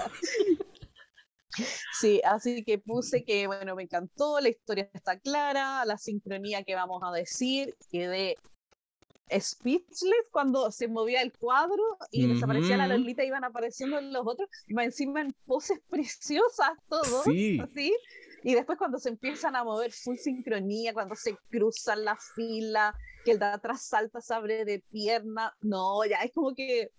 Sí, 2.00 2.20
así 2.24 2.62
que 2.62 2.78
puse 2.78 3.24
que, 3.24 3.48
bueno, 3.48 3.74
me 3.74 3.82
encantó, 3.82 4.38
la 4.38 4.48
historia 4.48 4.88
está 4.94 5.18
clara, 5.18 5.84
la 5.84 5.98
sincronía 5.98 6.62
que 6.62 6.76
vamos 6.76 7.02
a 7.02 7.10
decir, 7.10 7.74
quedé 7.90 8.36
speechless 9.36 10.26
cuando 10.30 10.70
se 10.70 10.86
movía 10.86 11.22
el 11.22 11.32
cuadro 11.32 11.82
y 12.12 12.28
desaparecía 12.28 12.76
la 12.76 12.86
Lolita, 12.86 13.24
iban 13.24 13.42
apareciendo 13.42 14.00
los 14.00 14.24
otros, 14.24 14.48
y 14.68 14.80
encima 14.80 15.20
en 15.20 15.34
poses 15.46 15.80
preciosas 15.90 16.70
todos, 16.88 17.24
sí. 17.24 17.58
así, 17.60 17.92
y 18.42 18.54
después 18.54 18.78
cuando 18.78 18.98
se 18.98 19.10
empiezan 19.10 19.56
a 19.56 19.64
mover 19.64 19.92
full 19.92 20.16
sincronía, 20.16 20.94
cuando 20.94 21.14
se 21.14 21.36
cruzan 21.50 22.04
la 22.04 22.16
fila, 22.34 22.94
que 23.24 23.32
el 23.32 23.38
de 23.38 23.46
atrás 23.46 23.82
salta, 23.82 24.20
se 24.20 24.34
abre 24.34 24.64
de 24.64 24.80
pierna, 24.90 25.54
no, 25.60 26.04
ya 26.04 26.18
es 26.22 26.32
como 26.32 26.54
que 26.54 26.90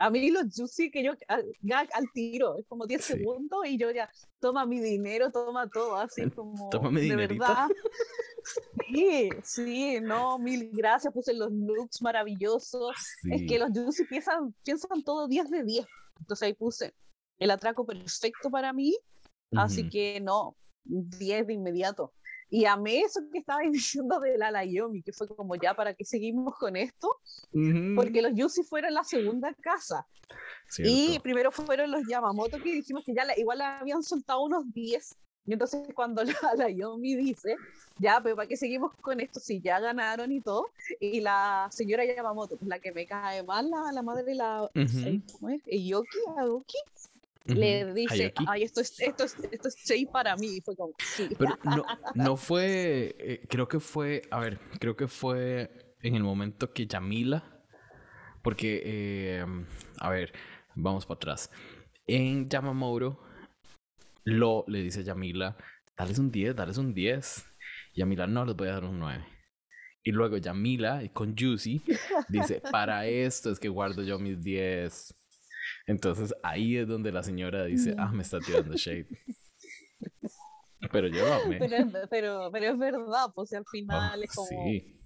a 0.00 0.08
mí 0.08 0.30
los 0.30 0.44
juicy 0.56 0.90
que 0.90 1.04
yo 1.04 1.12
al, 1.28 1.44
al 1.70 2.10
tiro, 2.14 2.56
es 2.58 2.66
como 2.66 2.86
10 2.86 3.04
segundos 3.04 3.66
y 3.66 3.76
yo 3.76 3.90
ya, 3.90 4.10
toma 4.40 4.64
mi 4.64 4.80
dinero, 4.80 5.30
toma 5.30 5.68
todo, 5.68 5.96
así 5.96 6.28
como 6.30 6.70
toma 6.70 6.90
mi 6.90 7.08
de 7.08 7.16
verdad. 7.16 7.68
Sí, 8.92 9.28
sí, 9.44 10.00
no, 10.00 10.38
mil 10.38 10.70
gracias, 10.72 11.12
puse 11.12 11.34
los 11.34 11.52
looks 11.52 12.00
maravillosos. 12.02 12.96
Es 13.30 13.42
que 13.46 13.58
los 13.58 13.70
juicy 13.70 14.04
piensan, 14.04 14.54
piensan 14.64 15.04
todo 15.04 15.28
10 15.28 15.50
de 15.50 15.62
10. 15.62 15.86
Entonces 16.20 16.46
ahí 16.46 16.54
puse 16.54 16.94
el 17.38 17.50
atraco 17.50 17.84
perfecto 17.84 18.50
para 18.50 18.72
mí. 18.72 18.96
Así 19.52 19.88
que 19.88 20.20
no, 20.20 20.56
10 20.84 21.46
de 21.46 21.52
inmediato. 21.52 22.12
Y 22.50 22.64
amé 22.64 23.00
eso 23.00 23.20
que 23.32 23.38
estaba 23.38 23.60
diciendo 23.72 24.18
de 24.20 24.36
la 24.36 24.50
Layomi, 24.50 25.02
que 25.02 25.12
fue 25.12 25.28
como 25.28 25.54
ya, 25.54 25.74
¿para 25.74 25.94
qué 25.94 26.04
seguimos 26.04 26.56
con 26.56 26.76
esto? 26.76 27.08
Porque 27.94 28.22
los 28.22 28.34
Yusi 28.34 28.64
fueron 28.64 28.92
la 28.94 29.04
segunda 29.04 29.54
casa. 29.54 30.06
Y 30.78 31.18
primero 31.20 31.50
fueron 31.50 31.90
los 31.90 32.02
Yamamoto, 32.08 32.58
que 32.58 32.72
dijimos 32.72 33.04
que 33.04 33.14
ya 33.14 33.24
igual 33.36 33.60
habían 33.60 34.02
soltado 34.02 34.42
unos 34.42 34.72
10. 34.72 35.16
Y 35.46 35.52
entonces 35.52 35.82
cuando 35.94 36.22
la 36.22 36.34
Layomi 36.56 37.16
dice, 37.16 37.56
ya, 37.98 38.20
pero 38.22 38.36
¿para 38.36 38.48
qué 38.48 38.56
seguimos 38.56 38.92
con 39.00 39.20
esto 39.20 39.40
si 39.40 39.60
ya 39.60 39.80
ganaron 39.80 40.30
y 40.32 40.40
todo? 40.40 40.66
Y 41.00 41.20
la 41.20 41.68
señora 41.70 42.04
Yamamoto, 42.04 42.56
pues 42.56 42.68
la 42.68 42.78
que 42.78 42.92
me 42.92 43.06
cae 43.06 43.42
mal, 43.42 43.70
la, 43.70 43.92
la 43.92 44.02
madre 44.02 44.24
de 44.24 44.34
la... 44.34 44.70
¿Cómo 45.32 45.50
es? 45.50 45.62
¿Yoki? 45.66 46.18
¿Aoki? 46.36 46.78
Le 47.44 47.92
dice, 47.94 48.32
ay, 48.46 48.62
esto 48.62 48.80
es, 48.80 48.98
esto 49.00 49.24
es, 49.24 49.36
esto 49.50 49.68
es 49.68 50.06
para 50.12 50.36
mí. 50.36 50.56
Y 50.56 50.60
fue 50.60 50.76
como, 50.76 50.92
Pero 51.38 51.58
no, 51.64 51.84
no 52.14 52.36
fue, 52.36 53.16
eh, 53.18 53.46
creo 53.48 53.68
que 53.68 53.80
fue, 53.80 54.22
a 54.30 54.40
ver, 54.40 54.60
creo 54.78 54.96
que 54.96 55.08
fue 55.08 55.96
en 56.02 56.14
el 56.14 56.22
momento 56.22 56.72
que 56.72 56.86
Yamila, 56.86 57.44
porque, 58.42 58.82
eh, 58.84 59.46
a 59.98 60.10
ver, 60.10 60.32
vamos 60.74 61.06
para 61.06 61.16
atrás. 61.16 61.50
En 62.06 62.48
Yamamoto, 62.48 63.20
Lo 64.24 64.64
le 64.68 64.82
dice 64.82 65.00
a 65.00 65.02
Yamila, 65.02 65.56
dale 65.96 66.18
un 66.18 66.30
10, 66.30 66.56
dale 66.56 66.78
un 66.78 66.94
10. 66.94 67.46
Yamila, 67.94 68.26
no, 68.26 68.44
les 68.44 68.56
voy 68.56 68.68
a 68.68 68.72
dar 68.72 68.84
un 68.84 68.98
9. 68.98 69.24
Y 70.02 70.12
luego 70.12 70.38
Yamila, 70.38 71.02
con 71.12 71.36
Juicy, 71.36 71.82
dice, 72.28 72.60
para 72.60 73.06
esto 73.06 73.50
es 73.50 73.60
que 73.60 73.68
guardo 73.68 74.02
yo 74.02 74.18
mis 74.18 74.40
10. 74.40 75.14
Entonces 75.86 76.34
ahí 76.42 76.76
es 76.76 76.86
donde 76.86 77.12
la 77.12 77.22
señora 77.22 77.64
dice, 77.64 77.94
ah, 77.98 78.12
me 78.12 78.22
está 78.22 78.38
tirando 78.40 78.76
shade. 78.76 79.08
pero 80.92 81.08
yo 81.08 81.24
Pero, 81.48 81.68
pero, 82.08 82.50
pero, 82.52 82.66
es 82.72 82.78
verdad, 82.78 83.26
pues 83.34 83.52
al 83.52 83.64
final 83.66 84.22
es 84.22 84.34
como... 84.34 84.48
Sí. 84.48 84.96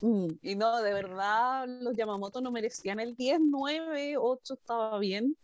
Mm, 0.00 0.28
y 0.42 0.54
no, 0.56 0.82
de 0.82 0.92
verdad, 0.92 1.66
los 1.66 1.96
Yamamoto 1.96 2.40
no 2.40 2.50
merecían 2.52 3.00
el 3.00 3.16
10, 3.16 3.40
9, 3.42 4.16
8 4.18 4.54
estaba 4.54 4.98
bien. 4.98 5.36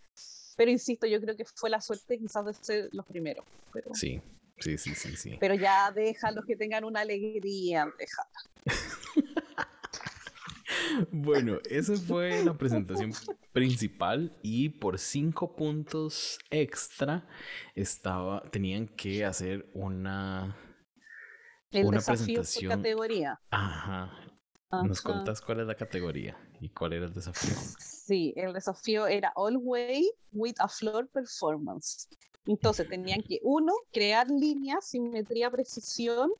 Pero 0.56 0.70
insisto, 0.70 1.06
yo 1.06 1.20
creo 1.20 1.36
que 1.36 1.44
fue 1.44 1.70
la 1.70 1.80
suerte 1.80 2.18
quizás 2.18 2.44
de 2.44 2.54
ser 2.54 2.88
los 2.92 3.06
primeros. 3.06 3.44
Pero... 3.72 3.94
Sí, 3.94 4.20
sí, 4.58 4.76
sí, 4.76 4.94
sí, 4.94 5.16
sí. 5.16 5.36
Pero 5.40 5.54
ya 5.54 5.90
deja 5.90 6.30
los 6.30 6.44
que 6.44 6.56
tengan 6.56 6.84
una 6.84 7.00
alegría, 7.00 7.86
deja. 7.98 8.28
bueno, 11.10 11.58
esa 11.68 11.96
fue 11.96 12.44
la 12.44 12.56
presentación 12.56 13.12
principal 13.52 14.36
y 14.42 14.70
por 14.70 14.98
cinco 14.98 15.54
puntos 15.56 16.38
extra 16.50 17.26
estaba, 17.74 18.42
tenían 18.50 18.88
que 18.88 19.24
hacer 19.24 19.70
una, 19.74 20.56
una 21.72 22.00
presentación. 22.00 22.70
categoría. 22.70 23.40
Ajá. 23.50 24.10
¿Nos 24.84 25.02
contas 25.02 25.42
cuál 25.42 25.60
es 25.60 25.66
la 25.66 25.74
categoría 25.74 26.34
y 26.58 26.70
cuál 26.70 26.94
era 26.94 27.04
el 27.04 27.12
desafío? 27.12 27.54
Sí, 27.78 28.32
el 28.36 28.54
desafío 28.54 29.06
era 29.06 29.30
All 29.36 29.58
Way 29.58 30.10
with 30.32 30.54
a 30.60 30.68
Floor 30.68 31.06
Performance. 31.08 32.08
Entonces 32.46 32.88
tenían 32.88 33.22
que, 33.22 33.38
uno, 33.42 33.72
crear 33.92 34.28
líneas, 34.30 34.86
simetría, 34.86 35.50
precisión. 35.50 36.30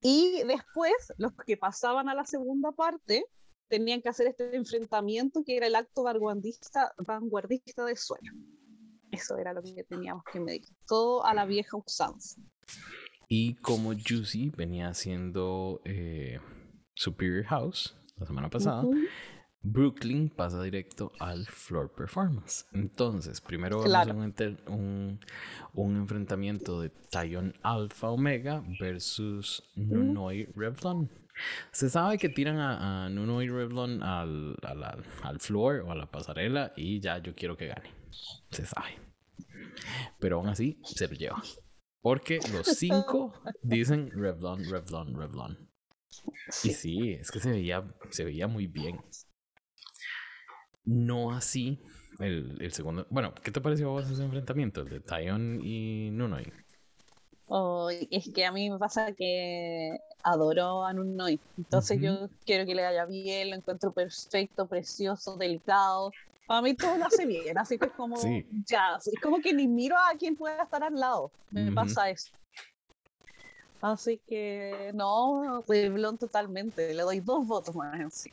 Y 0.00 0.42
después, 0.44 0.92
los 1.16 1.32
que 1.46 1.56
pasaban 1.56 2.08
a 2.08 2.14
la 2.14 2.24
segunda 2.24 2.72
parte 2.72 3.24
tenían 3.68 4.00
que 4.00 4.08
hacer 4.08 4.26
este 4.28 4.54
enfrentamiento 4.56 5.42
que 5.44 5.56
era 5.56 5.66
el 5.66 5.74
acto 5.74 6.04
vanguardista, 6.04 6.92
vanguardista 6.98 7.84
de 7.84 7.96
sueño. 7.96 8.32
Eso 9.10 9.36
era 9.38 9.52
lo 9.52 9.62
que 9.62 9.84
teníamos 9.84 10.22
que 10.30 10.40
medir. 10.40 10.62
Todo 10.86 11.24
a 11.24 11.34
la 11.34 11.46
vieja 11.46 11.76
usanza. 11.76 12.40
Y 13.28 13.54
como 13.56 13.92
Juicy 13.92 14.50
venía 14.50 14.88
haciendo 14.88 15.80
eh, 15.84 16.38
Superior 16.94 17.44
House 17.44 17.94
la 18.16 18.26
semana 18.26 18.48
pasada, 18.48 18.84
Brooklyn 19.62 20.30
pasa 20.30 20.62
directo 20.62 21.12
al 21.18 21.46
floor 21.46 21.90
performance. 21.92 22.66
Entonces, 22.72 23.40
primero 23.40 23.82
vamos 23.82 24.34
a 24.40 24.70
un, 24.70 25.20
un, 25.74 25.96
enfrentamiento 25.96 26.80
de 26.80 26.90
Tyon 26.90 27.54
Alpha 27.62 28.10
Omega 28.10 28.62
versus 28.78 29.62
Nunoi 29.74 30.48
Revlon. 30.54 31.10
Se 31.70 31.88
sabe 31.88 32.18
que 32.18 32.28
tiran 32.28 32.58
a, 32.58 33.08
Nuno 33.08 33.42
y 33.42 33.48
Revlon 33.48 34.02
al, 34.02 34.56
al, 34.62 35.40
floor 35.40 35.80
o 35.80 35.92
a 35.92 35.94
la 35.94 36.10
pasarela 36.10 36.72
y 36.76 37.00
ya 37.00 37.18
yo 37.18 37.34
quiero 37.34 37.56
que 37.56 37.66
gane. 37.66 37.92
Se 38.50 38.66
sabe. 38.66 38.98
Pero 40.18 40.36
aún 40.36 40.48
así 40.48 40.80
se 40.84 41.08
lo 41.08 41.14
lleva. 41.14 41.42
Porque 42.00 42.40
los 42.52 42.66
cinco 42.78 43.32
dicen 43.62 44.10
Revlon, 44.10 44.64
Revlon, 44.64 45.14
Revlon. 45.14 45.68
Y 46.64 46.70
sí, 46.70 47.12
es 47.12 47.30
que 47.30 47.40
se 47.40 47.50
veía, 47.50 47.84
se 48.10 48.24
veía 48.24 48.48
muy 48.48 48.66
bien. 48.66 48.98
No 50.88 51.32
así 51.32 51.78
el, 52.18 52.72
segundo. 52.72 53.06
Bueno, 53.10 53.34
¿qué 53.42 53.50
te 53.50 53.60
pareció 53.60 53.88
a 53.88 53.92
vos 53.92 54.10
ese 54.10 54.24
enfrentamiento? 54.24 54.80
El 54.80 54.88
de 54.88 55.00
Tyon 55.00 55.60
y 55.62 56.10
Nunoi. 56.10 56.50
Oh, 57.46 57.90
es 57.90 58.30
que 58.34 58.46
a 58.46 58.52
mí 58.52 58.70
me 58.70 58.78
pasa 58.78 59.12
que 59.12 59.98
adoro 60.22 60.86
a 60.86 60.94
Nunoi. 60.94 61.38
Entonces 61.58 62.00
yo 62.00 62.30
quiero 62.46 62.64
que 62.64 62.74
le 62.74 62.82
vaya 62.82 63.04
bien, 63.04 63.50
lo 63.50 63.56
encuentro 63.56 63.92
perfecto, 63.92 64.66
precioso, 64.66 65.36
delicado. 65.36 66.10
Para 66.46 66.62
mí 66.62 66.72
todo 66.72 66.96
lo 66.96 67.04
hace 67.04 67.26
bien, 67.26 67.58
así 67.58 67.78
que 67.78 67.86
es 67.86 67.92
como, 67.92 68.16
ya, 68.66 68.96
es 68.96 69.20
como 69.22 69.40
que 69.40 69.52
ni 69.52 69.68
miro 69.68 69.94
a 69.94 70.16
quien 70.16 70.36
pueda 70.36 70.62
estar 70.62 70.82
al 70.82 70.94
lado. 70.94 71.30
Me 71.50 71.70
pasa 71.70 72.08
eso. 72.08 72.30
Así 73.80 74.20
que 74.26 74.90
no, 74.94 75.64
totalmente. 76.18 76.94
Le 76.94 77.02
doy 77.02 77.20
dos 77.20 77.46
votos 77.46 77.76
más 77.76 77.98
en 78.00 78.10
sí. 78.10 78.32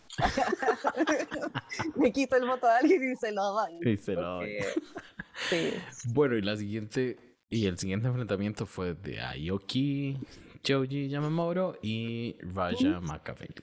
Me 1.96 2.12
quito 2.12 2.36
el 2.36 2.48
voto 2.48 2.66
de 2.66 2.74
alguien 2.74 3.12
y 3.12 3.16
se 3.16 3.32
lo 3.32 3.44
doy. 3.52 3.80
Y 3.84 3.98
se 3.98 4.14
lo 4.14 4.38
doy. 4.38 4.58
sí. 5.50 5.74
Bueno, 6.06 6.36
y 6.36 6.42
la 6.42 6.58
siguiente, 6.58 7.18
y 7.50 7.68
el 7.68 7.78
siguiente 7.78 8.08
enfrentamiento 8.08 8.66
fue 8.66 8.96
de 8.96 9.22
Ayoki, 9.22 10.18
Joji 10.68 11.10
Yamamoto 11.10 11.78
y 11.84 12.36
Raja 12.42 13.00
Makaveli. 13.02 13.54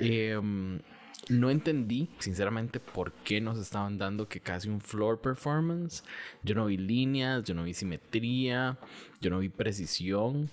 Em, 0.00 0.80
no 1.28 1.50
entendí, 1.50 2.08
sinceramente, 2.20 2.78
por 2.78 3.12
qué 3.12 3.40
nos 3.40 3.58
estaban 3.58 3.98
dando 3.98 4.28
que 4.28 4.40
casi 4.40 4.68
un 4.68 4.80
floor 4.80 5.20
performance. 5.20 6.04
Yo 6.44 6.54
no 6.54 6.66
vi 6.66 6.76
líneas, 6.76 7.42
yo 7.42 7.54
no 7.54 7.64
vi 7.64 7.74
simetría, 7.74 8.78
yo 9.20 9.30
no 9.30 9.40
vi 9.40 9.48
precisión. 9.48 10.48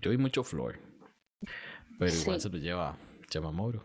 Yo 0.00 0.10
vi 0.10 0.18
mucho 0.18 0.44
Floor. 0.44 0.78
Pero 1.98 2.14
igual 2.14 2.40
se 2.40 2.48
lo 2.48 2.58
lleva 2.58 2.96
Yamamoto. 3.30 3.84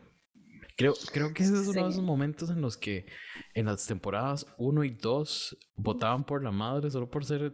Creo, 0.76 0.94
creo 1.12 1.34
que 1.34 1.44
ese 1.44 1.54
es 1.54 1.68
uno 1.68 1.84
de 1.84 1.90
esos 1.90 2.04
momentos 2.04 2.50
en 2.50 2.62
los 2.62 2.78
que 2.78 3.06
en 3.54 3.68
las 3.68 3.86
temporadas 3.86 4.48
1 4.58 4.84
y 4.84 4.90
2 4.90 5.58
votaban 5.76 6.24
por 6.24 6.44
la 6.44 6.52
madre 6.52 6.90
solo 6.90 7.10
por 7.10 7.26
ser 7.26 7.54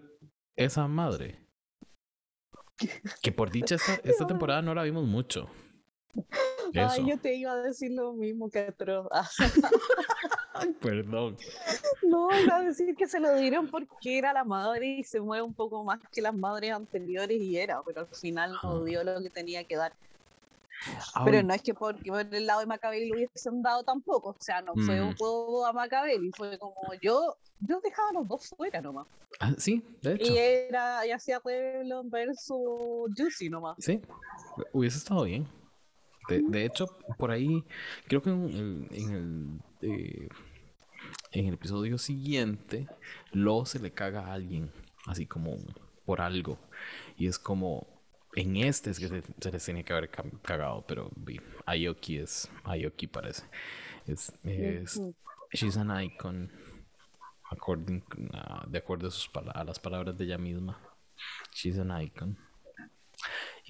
esa 0.56 0.88
madre. 0.88 1.46
Que 3.22 3.32
por 3.32 3.52
dicha 3.52 3.76
esta, 3.76 3.96
esta 4.04 4.26
temporada 4.26 4.62
no 4.62 4.74
la 4.74 4.84
vimos 4.84 5.06
mucho. 5.06 5.50
Ay, 6.74 7.06
yo 7.08 7.20
te 7.20 7.36
iba 7.36 7.52
a 7.52 7.62
decir 7.62 7.92
lo 7.92 8.14
mismo 8.14 8.50
que 8.50 8.68
otro. 8.70 9.10
Ay, 10.54 10.74
perdón. 10.80 11.38
No, 12.04 12.28
iba 12.40 12.58
a 12.58 12.64
decir 12.64 12.96
que 12.96 13.08
se 13.08 13.20
lo 13.20 13.36
dieron 13.36 13.68
porque 13.70 14.18
era 14.18 14.34
la 14.34 14.44
madre 14.44 14.88
y 14.88 15.04
se 15.04 15.20
mueve 15.20 15.44
un 15.44 15.54
poco 15.54 15.84
más 15.84 16.00
que 16.12 16.22
las 16.22 16.34
madres 16.34 16.72
anteriores 16.72 17.40
y 17.40 17.58
era, 17.58 17.82
pero 17.86 18.02
al 18.02 18.08
final 18.08 18.54
no 18.64 18.78
ah. 18.78 18.84
dio 18.84 19.04
lo 19.04 19.22
que 19.22 19.30
tenía 19.30 19.64
que 19.64 19.76
dar. 19.76 19.94
pero 21.26 21.44
no 21.44 21.54
es 21.54 21.62
que 21.62 21.74
porque 21.74 22.10
por 22.10 22.34
el 22.34 22.46
lado 22.46 22.62
de 22.62 22.66
Macabel 22.66 23.10
lo 23.10 23.16
hubiesen 23.16 23.62
dado 23.62 23.84
tampoco, 23.84 24.30
o 24.30 24.36
sea, 24.40 24.62
no 24.62 24.74
fue 24.74 25.02
un 25.02 25.12
mm. 25.12 25.18
juego 25.18 25.66
a 25.66 25.74
Macabel, 25.74 26.32
fue 26.36 26.58
como 26.58 26.94
yo, 27.02 27.36
yo 27.60 27.80
dejaba 27.82 28.10
a 28.10 28.14
los 28.14 28.28
dos 28.28 28.48
fuera 28.56 28.82
nomás. 28.82 29.08
Ah, 29.40 29.54
sí, 29.58 29.84
de 30.02 30.16
hecho. 30.16 30.34
Y 30.34 30.38
era, 30.38 31.06
y 31.06 31.12
hacía 31.12 31.40
Pueblo 31.40 32.04
versus 32.06 33.12
Juicy 33.16 33.50
nomás. 33.50 33.76
Sí, 33.80 34.02
hubiese 34.74 34.98
estado 34.98 35.24
bien. 35.24 35.48
De, 36.30 36.66
hecho, 36.66 36.86
por 37.18 37.32
ahí, 37.32 37.64
creo 38.08 38.22
que 38.22 38.30
en, 38.30 38.88
el, 38.92 39.60
eh, 39.82 40.28
en 41.32 41.48
el 41.48 41.54
episodio 41.54 41.98
siguiente, 41.98 42.88
Lo 43.32 43.66
se 43.66 43.80
le 43.80 43.92
caga 43.92 44.28
a 44.28 44.34
alguien, 44.34 44.72
así 45.06 45.26
como 45.26 45.58
por 46.06 46.22
algo. 46.22 46.58
Y 47.18 47.28
es 47.28 47.38
como, 47.40 47.88
en 48.36 48.58
este 48.58 48.92
es 48.92 49.00
que 49.00 49.08
se, 49.08 49.52
les 49.52 49.66
tenía 49.66 49.84
que 49.84 49.94
haber 49.94 50.10
cagado, 50.10 50.86
pero 50.88 51.12
Ayoki 51.66 52.18
es, 52.18 52.50
Ayoki 52.64 53.08
parece. 53.08 53.44
Es, 54.08 54.34
es, 54.44 55.00
she's 55.54 55.78
an 55.78 56.02
icon, 56.02 56.52
according, 57.52 58.04
de 58.68 58.78
acuerdo 58.78 59.08
a, 59.08 59.12
sus, 59.12 59.30
a 59.54 59.64
las 59.64 59.80
palabras 59.80 60.18
de 60.18 60.26
ella 60.26 60.38
misma. 60.38 60.80
She's 61.54 61.78
an 61.78 62.02
icon. 62.02 62.38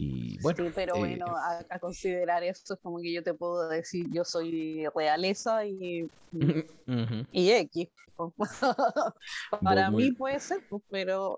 Y 0.01 0.39
bueno, 0.41 0.63
sí, 0.63 0.71
pero 0.73 0.95
bueno, 0.95 1.25
eh, 1.27 1.65
a, 1.69 1.77
considerar 1.77 2.41
esto 2.41 2.75
es 2.75 2.79
como 2.79 3.01
que 3.01 3.11
yo 3.11 3.21
te 3.21 3.33
puedo 3.33 3.67
decir, 3.67 4.07
yo 4.09 4.23
soy 4.23 4.87
realeza 4.95 5.65
y, 5.65 6.09
y 7.33 7.51
X. 7.51 7.89
para 9.61 9.91
mí 9.91 10.13
puede 10.13 10.39
ser, 10.39 10.65
pues, 10.69 10.81
pero, 10.89 11.37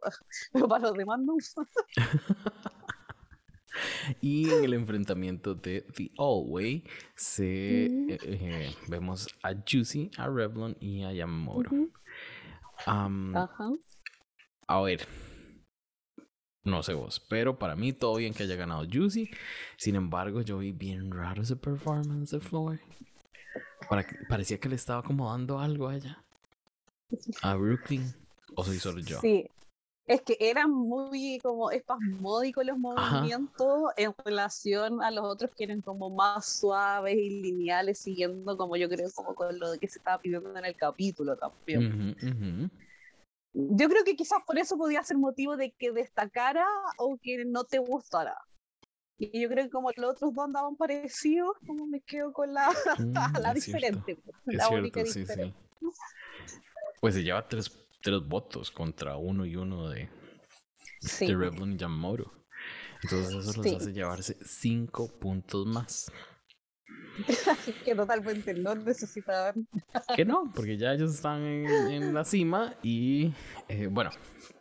para 0.69 0.89
los 0.89 0.93
demás 0.93 1.19
no. 1.21 1.35
y 4.21 4.47
en 4.51 4.63
el 4.63 4.73
enfrentamiento 4.75 5.55
de 5.55 5.81
The 5.95 6.11
All 6.17 6.83
se, 7.15 7.85
eh, 7.85 8.17
eh, 8.21 8.75
vemos 8.87 9.27
a 9.41 9.53
Juicy, 9.55 10.11
a 10.17 10.27
Revlon 10.27 10.77
y 10.79 11.03
a 11.03 11.11
Yamamoto. 11.13 11.71
A 12.85 14.81
ver, 14.81 15.07
no 16.63 16.83
sé 16.83 16.93
vos, 16.93 17.19
pero 17.27 17.57
para 17.57 17.75
mí 17.75 17.93
todo 17.93 18.15
bien 18.15 18.33
que 18.33 18.43
haya 18.43 18.55
ganado 18.55 18.85
Juicy. 18.91 19.29
Sin 19.77 19.95
embargo, 19.95 20.41
yo 20.41 20.59
vi 20.59 20.71
bien 20.71 21.11
raro 21.11 21.41
ese 21.41 21.55
performance 21.55 22.31
de 22.31 22.39
Floyd. 22.39 22.79
Para 23.89 24.05
parecía 24.29 24.59
que 24.59 24.69
le 24.69 24.75
estaba 24.75 24.99
acomodando 24.99 25.59
algo 25.59 25.87
a 25.87 25.95
ella. 25.95 26.23
A 27.41 27.55
Brooklyn. 27.55 28.13
¿O 28.55 28.63
soy 28.63 28.77
solo 28.77 28.99
yo? 28.99 29.19
Sí. 29.21 29.49
Es 30.07 30.21
que 30.21 30.35
eran 30.39 30.71
muy 30.71 31.39
como 31.41 31.71
espasmódicos 31.71 32.65
los 32.65 32.77
movimientos 32.77 33.91
en 33.95 34.13
relación 34.25 35.01
a 35.01 35.09
los 35.09 35.23
otros 35.23 35.51
que 35.55 35.63
eran 35.63 35.81
como 35.81 36.09
más 36.09 36.59
suaves 36.59 37.15
y 37.15 37.41
lineales, 37.41 37.99
siguiendo 37.99 38.57
como 38.57 38.75
yo 38.75 38.89
creo 38.89 39.09
como 39.15 39.35
con 39.35 39.57
lo 39.57 39.77
que 39.79 39.87
se 39.87 39.99
estaba 39.99 40.19
pidiendo 40.19 40.57
en 40.57 40.65
el 40.65 40.75
capítulo 40.75 41.37
también 41.37 42.69
yo 43.53 43.89
creo 43.89 44.03
que 44.03 44.15
quizás 44.15 44.39
por 44.45 44.57
eso 44.57 44.77
podía 44.77 45.03
ser 45.03 45.17
motivo 45.17 45.57
de 45.57 45.71
que 45.71 45.91
destacara 45.91 46.65
o 46.97 47.17
que 47.21 47.43
no 47.45 47.65
te 47.65 47.79
gustara. 47.79 48.37
Y 49.17 49.41
yo 49.41 49.49
creo 49.49 49.65
que 49.65 49.69
como 49.69 49.91
los 49.95 50.11
otros 50.11 50.33
dos 50.33 50.45
andaban 50.45 50.75
parecidos, 50.75 51.55
como 51.67 51.85
me 51.85 52.01
quedo 52.01 52.33
con 52.33 52.53
la, 52.53 52.73
la 53.39 53.51
mm, 53.51 53.53
diferente. 53.53 54.17
La 54.45 54.69
única 54.69 55.03
diferente. 55.03 55.53
Pues 56.99 57.15
se 57.15 57.23
lleva 57.23 57.47
tres, 57.47 57.71
tres 58.01 58.19
votos 58.27 58.71
contra 58.71 59.17
uno 59.17 59.45
y 59.45 59.55
uno 59.55 59.89
de, 59.89 60.09
de 61.19 61.35
Revlon 61.35 61.73
y 61.73 61.77
Yamamoto. 61.77 62.31
Entonces 63.03 63.35
eso 63.35 63.61
los 63.61 63.73
hace 63.75 63.93
llevarse 63.93 64.37
cinco 64.45 65.07
puntos 65.19 65.65
más. 65.65 66.11
que 67.85 67.95
totalmente 67.95 68.53
no 68.53 68.75
necesitaban. 68.75 69.67
que 70.15 70.25
no, 70.25 70.51
porque 70.55 70.77
ya 70.77 70.93
ellos 70.93 71.13
están 71.13 71.41
en, 71.41 72.13
la 72.13 72.23
cima 72.23 72.75
y 72.83 73.33
eh, 73.67 73.87
bueno, 73.87 74.11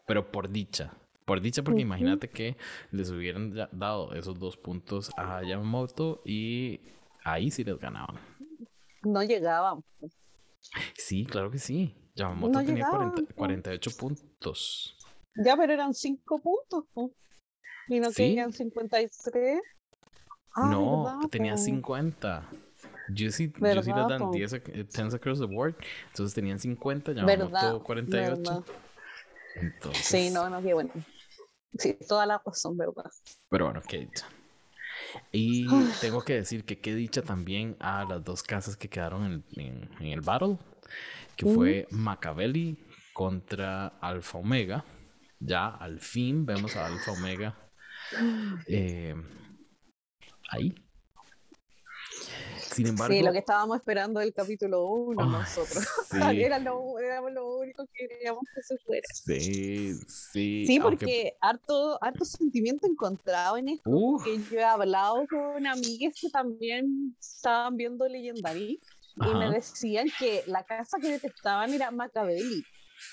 pero 0.07 0.31
por 0.31 0.51
dicha. 0.51 0.93
Por 1.25 1.41
dicha, 1.41 1.63
porque 1.63 1.83
imagínate 1.83 2.29
que 2.29 2.57
les 2.91 3.11
hubieran 3.11 3.55
dado 3.71 4.13
esos 4.15 4.37
dos 4.39 4.57
puntos 4.57 5.13
a 5.17 5.45
Yamamoto 5.45 6.23
y 6.25 6.81
ahí 7.23 7.53
sí 7.53 7.63
les 7.63 7.79
ganaban. 7.79 8.19
No 9.03 9.23
llegaban. 9.23 9.85
Sí, 10.95 11.25
claro 11.27 11.51
que 11.51 11.59
sí. 11.59 11.95
Yamamoto 12.17 12.65
tenía 12.65 12.89
48 13.37 13.91
puntos. 13.97 14.97
Ya, 15.37 15.57
pero 15.57 15.73
eran 15.73 15.95
5 15.95 16.41
puntos. 16.41 16.85
Y 17.89 18.01
no 18.01 18.11
¿Sí? 18.11 18.37
53. 18.51 19.61
Ah, 20.55 20.69
no, 20.71 21.29
tenía 21.31 21.57
50. 21.57 22.49
Yo 23.13 23.31
sí, 23.33 23.53
yo 23.59 23.83
sí 23.83 23.93
le 23.93 24.01
dan 24.03 24.31
10, 24.31 24.53
across 25.15 25.41
the 25.41 25.47
board. 25.47 25.75
Entonces 26.09 26.35
tenían 26.35 26.59
50, 26.59 27.13
ya 27.13 27.49
todo 27.49 27.83
48. 27.83 28.65
Entonces... 29.57 30.07
Sí, 30.07 30.31
no, 30.31 30.49
no, 30.49 30.63
qué 30.63 30.75
bueno. 30.75 30.91
Sí, 31.79 31.97
toda 32.09 32.27
la 32.27 32.41
razón, 32.45 32.77
¿verdad? 32.77 33.11
Pero 33.49 33.67
bueno, 33.67 33.83
qué 33.87 33.99
dicha. 33.99 34.27
Y 35.33 35.67
tengo 36.01 36.23
que 36.23 36.35
decir 36.35 36.65
que 36.65 36.79
qué 36.79 36.95
dicha 36.95 37.23
también 37.23 37.77
a 37.81 38.05
las 38.05 38.25
dos 38.25 38.43
casas 38.43 38.77
que 38.77 38.89
quedaron 38.89 39.45
en, 39.57 39.89
en, 39.99 40.07
el 40.07 40.21
battle, 40.21 40.59
que 41.37 41.47
fue 41.47 41.87
Machiavelli 41.91 42.79
contra 43.13 43.89
Alfa 44.01 44.39
Omega. 44.39 44.85
Ya 45.39 45.69
al 45.69 46.01
fin 46.01 46.45
vemos 46.45 46.77
a 46.77 46.87
Alfa 46.87 47.13
Omega. 47.13 47.57
Eh, 48.67 49.15
ahí. 50.51 50.75
Sin 52.71 52.87
embargo. 52.87 53.13
Sí, 53.13 53.23
lo 53.23 53.33
que 53.33 53.39
estábamos 53.39 53.79
esperando 53.79 54.21
del 54.21 54.33
capítulo 54.33 54.87
1 54.87 55.27
nosotros. 55.27 55.85
Era 56.35 56.59
lo, 56.59 56.99
éramos 56.99 57.33
lo 57.33 57.59
único 57.59 57.85
que 57.93 58.07
queríamos 58.09 58.43
que 58.55 58.63
se 58.63 58.79
fuera. 58.79 59.07
Sí, 59.13 59.95
sí. 60.07 60.65
Sí, 60.67 60.79
porque 60.81 61.37
harto, 61.41 61.99
harto 62.03 62.25
sentimiento 62.25 62.87
encontrado 62.87 63.57
en 63.57 63.71
esto. 63.71 63.91
Que 64.25 64.39
yo 64.39 64.61
he 64.61 64.65
hablado 64.65 65.27
con 65.29 65.67
amigas 65.67 66.15
que 66.21 66.31
también 66.31 67.17
estaban 67.19 67.77
viendo 67.77 68.07
Legendary 68.07 68.79
y 69.17 69.35
me 69.35 69.51
decían 69.51 70.09
que 70.19 70.45
la 70.47 70.63
casa 70.65 70.99
que 71.01 71.09
detestaban 71.11 71.75
era 71.75 71.91
Macabelli. 71.91 72.65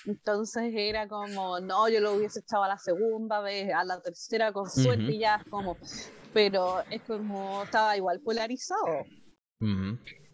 Entonces 0.05 0.73
era 0.75 1.07
como, 1.07 1.59
no, 1.59 1.89
yo 1.89 1.99
lo 1.99 2.13
hubiese 2.13 2.39
echado 2.39 2.63
a 2.63 2.67
la 2.67 2.77
segunda 2.77 3.41
vez, 3.41 3.73
a 3.73 3.83
la 3.83 4.01
tercera 4.01 4.51
con 4.51 4.69
suerte 4.69 5.11
y 5.11 5.19
ya 5.19 5.43
como, 5.49 5.77
pero 6.33 6.81
es 6.89 7.01
como, 7.03 7.63
estaba 7.63 7.97
igual 7.97 8.19
polarizado. 8.21 9.05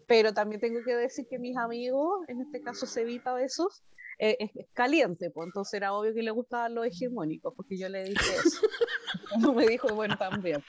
Pero 0.06 0.34
también 0.34 0.60
tengo 0.60 0.80
que 0.84 0.94
decir 0.94 1.26
que 1.28 1.38
mis 1.38 1.56
amigos, 1.56 2.24
en 2.28 2.42
este 2.42 2.60
caso 2.60 2.86
Cevita 2.86 3.34
de 3.34 3.44
esos, 3.44 3.82
eh, 4.18 4.36
es, 4.38 4.50
caliente, 4.74 5.30
pues 5.30 5.46
entonces 5.46 5.74
era 5.74 5.92
obvio 5.92 6.14
que 6.14 6.22
le 6.22 6.30
gustaban 6.30 6.74
los 6.74 6.86
hegemónicos, 6.86 7.52
porque 7.56 7.76
yo 7.76 7.88
le 7.88 8.04
dije 8.04 8.30
eso. 8.44 8.60
no 9.40 9.52
me 9.52 9.66
dijo, 9.66 9.88
bueno, 9.94 10.16
también. 10.16 10.62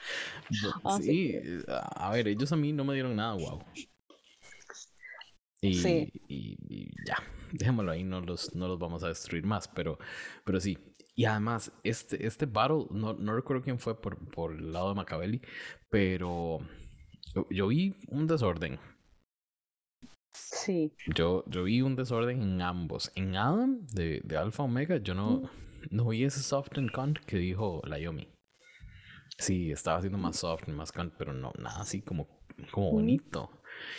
Sí, 1.00 1.38
a 1.68 2.10
ver, 2.12 2.28
ellos 2.28 2.50
a 2.52 2.56
mí 2.56 2.72
no 2.72 2.84
me 2.84 2.94
dieron 2.94 3.14
nada, 3.14 3.34
wow. 3.34 3.60
Y, 5.60 6.10
y, 6.28 6.90
ya, 7.06 7.16
dejémoslo 7.52 7.92
ahí, 7.92 8.04
no 8.04 8.20
los, 8.20 8.54
no 8.54 8.68
los 8.68 8.78
vamos 8.78 9.02
a 9.02 9.08
destruir 9.08 9.44
más, 9.44 9.68
pero, 9.68 9.98
pero 10.44 10.60
sí. 10.60 10.78
Y 11.14 11.24
además, 11.24 11.72
este, 11.82 12.26
este 12.26 12.44
battle, 12.44 12.86
no, 12.90 13.14
no 13.14 13.34
recuerdo 13.34 13.62
quién 13.62 13.78
fue 13.78 14.00
por, 14.00 14.18
por 14.30 14.52
el 14.52 14.72
lado 14.72 14.90
de 14.90 14.96
Macabelli, 14.96 15.40
pero 15.88 16.60
yo, 17.50 17.68
vi 17.68 17.94
un 18.08 18.26
desorden. 18.26 18.78
Sí. 20.34 20.92
Yo, 21.14 21.44
yo 21.46 21.64
vi 21.64 21.82
un 21.82 21.96
desorden 21.96 22.42
en 22.42 22.60
ambos. 22.60 23.10
En 23.14 23.36
Adam, 23.36 23.86
de, 23.88 24.20
de 24.24 24.36
Alpha 24.36 24.62
Omega, 24.62 24.98
yo 24.98 25.14
no, 25.14 25.40
mm. 25.40 25.48
no 25.90 26.08
vi 26.08 26.24
ese 26.24 26.42
soft 26.42 26.76
and 26.76 26.90
con 26.90 27.14
que 27.26 27.38
dijo 27.38 27.82
la 27.86 27.98
Yomi. 27.98 28.28
Sí, 29.38 29.70
estaba 29.70 29.98
haciendo 29.98 30.18
más 30.18 30.36
soft 30.36 30.68
y 30.68 30.72
más 30.72 30.92
con, 30.92 31.12
pero 31.18 31.32
no, 31.32 31.52
nada 31.58 31.80
así 31.80 32.02
como, 32.02 32.26
como 32.70 32.90
mm. 32.90 32.94
bonito. 32.94 33.50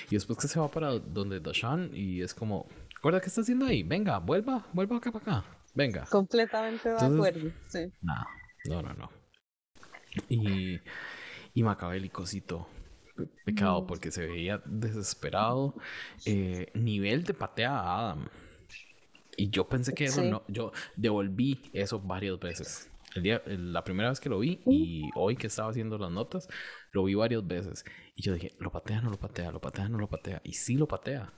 Y 0.10 0.16
después 0.16 0.40
que 0.40 0.48
se 0.48 0.60
va 0.60 0.70
para 0.70 0.98
donde 1.00 1.40
Dashan 1.40 1.92
y 1.94 2.22
es 2.22 2.34
como, 2.34 2.68
¿recuerda 2.98 3.22
qué 3.22 3.28
está 3.28 3.42
haciendo 3.42 3.66
ahí? 3.66 3.84
Venga, 3.84 4.18
vuelva, 4.20 4.66
vuelva 4.74 4.98
acá 4.98 5.12
para 5.12 5.38
acá. 5.38 5.46
Venga. 5.74 6.06
Completamente 6.06 6.90
de 6.90 6.96
acuerdo, 6.96 7.52
sí. 7.68 7.92
No, 8.02 8.82
no, 8.82 8.94
no. 8.94 9.10
Y, 10.30 10.80
y 11.54 11.64
Macabélicosito 11.64 12.68
pecado 13.46 13.82
mm. 13.82 13.88
porque 13.88 14.12
se 14.12 14.26
veía 14.26 14.62
desesperado. 14.66 15.76
Eh, 16.26 16.72
nivel 16.74 17.24
de 17.24 17.34
patea 17.34 17.72
a 17.72 18.00
Adam. 18.00 18.28
Y 19.36 19.50
yo 19.50 19.68
pensé 19.68 19.94
que 19.94 20.06
eso 20.06 20.24
no. 20.24 20.44
Yo 20.48 20.72
devolví 20.96 21.62
eso 21.74 22.00
varias 22.00 22.40
veces. 22.40 22.90
El 23.16 23.24
día, 23.24 23.42
la 23.46 23.84
primera 23.84 24.10
vez 24.10 24.20
que 24.20 24.30
lo 24.30 24.40
vi 24.40 24.62
y 24.66 25.10
hoy 25.16 25.36
que 25.36 25.48
estaba 25.48 25.70
haciendo 25.70 25.98
las 25.98 26.12
notas, 26.12 26.48
lo 26.92 27.04
vi 27.04 27.16
varias 27.16 27.46
veces. 27.46 27.84
Y 28.16 28.22
yo 28.24 28.34
dije, 28.34 28.54
lo 28.60 28.72
patea, 28.72 29.02
no 29.02 29.10
lo 29.10 29.18
patea, 29.18 29.52
lo 29.52 29.62
patea, 29.62 29.90
no 29.90 29.98
lo 29.98 30.08
patea. 30.08 30.42
Y 30.44 30.54
sí 30.54 30.76
lo 30.76 30.88
patea. 30.88 31.32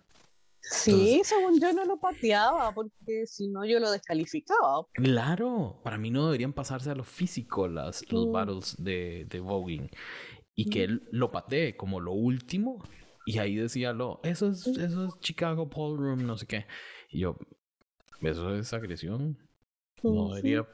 Sí, 0.62 1.22
según 1.24 1.60
yo 1.60 1.74
no 1.74 1.86
lo 1.86 1.98
pateaba, 2.00 2.74
porque 2.74 3.26
si 3.26 3.48
no 3.48 3.66
yo 3.66 3.80
lo 3.80 3.92
descalificaba. 3.92 4.86
Claro, 4.94 5.80
para 5.84 5.98
mí 5.98 6.12
no 6.12 6.26
deberían 6.26 6.54
pasarse 6.54 6.92
a 6.92 6.96
lo 6.96 7.04
físico 7.04 7.68
las, 7.68 8.10
los 8.12 8.28
mm. 8.28 8.32
battles 8.32 8.76
de, 8.78 9.26
de 9.30 9.40
voguing. 9.40 9.90
Y 10.56 10.70
que 10.70 10.84
él 10.84 11.08
lo 11.12 11.32
patee 11.32 11.78
como 11.78 12.02
lo 12.02 12.12
último. 12.12 12.84
Y 13.26 13.38
ahí 13.38 13.56
decía 13.56 13.94
lo, 13.94 14.20
eso 14.24 14.50
es, 14.50 14.68
eso 14.68 15.06
es 15.06 15.20
Chicago 15.20 15.70
Room, 15.72 16.26
no 16.26 16.38
sé 16.38 16.48
qué. 16.48 16.66
Y 17.10 17.20
yo, 17.20 17.38
eso 18.22 18.56
es 18.56 18.74
agresión. 18.74 19.38
No 20.04 20.30
debería 20.34 20.68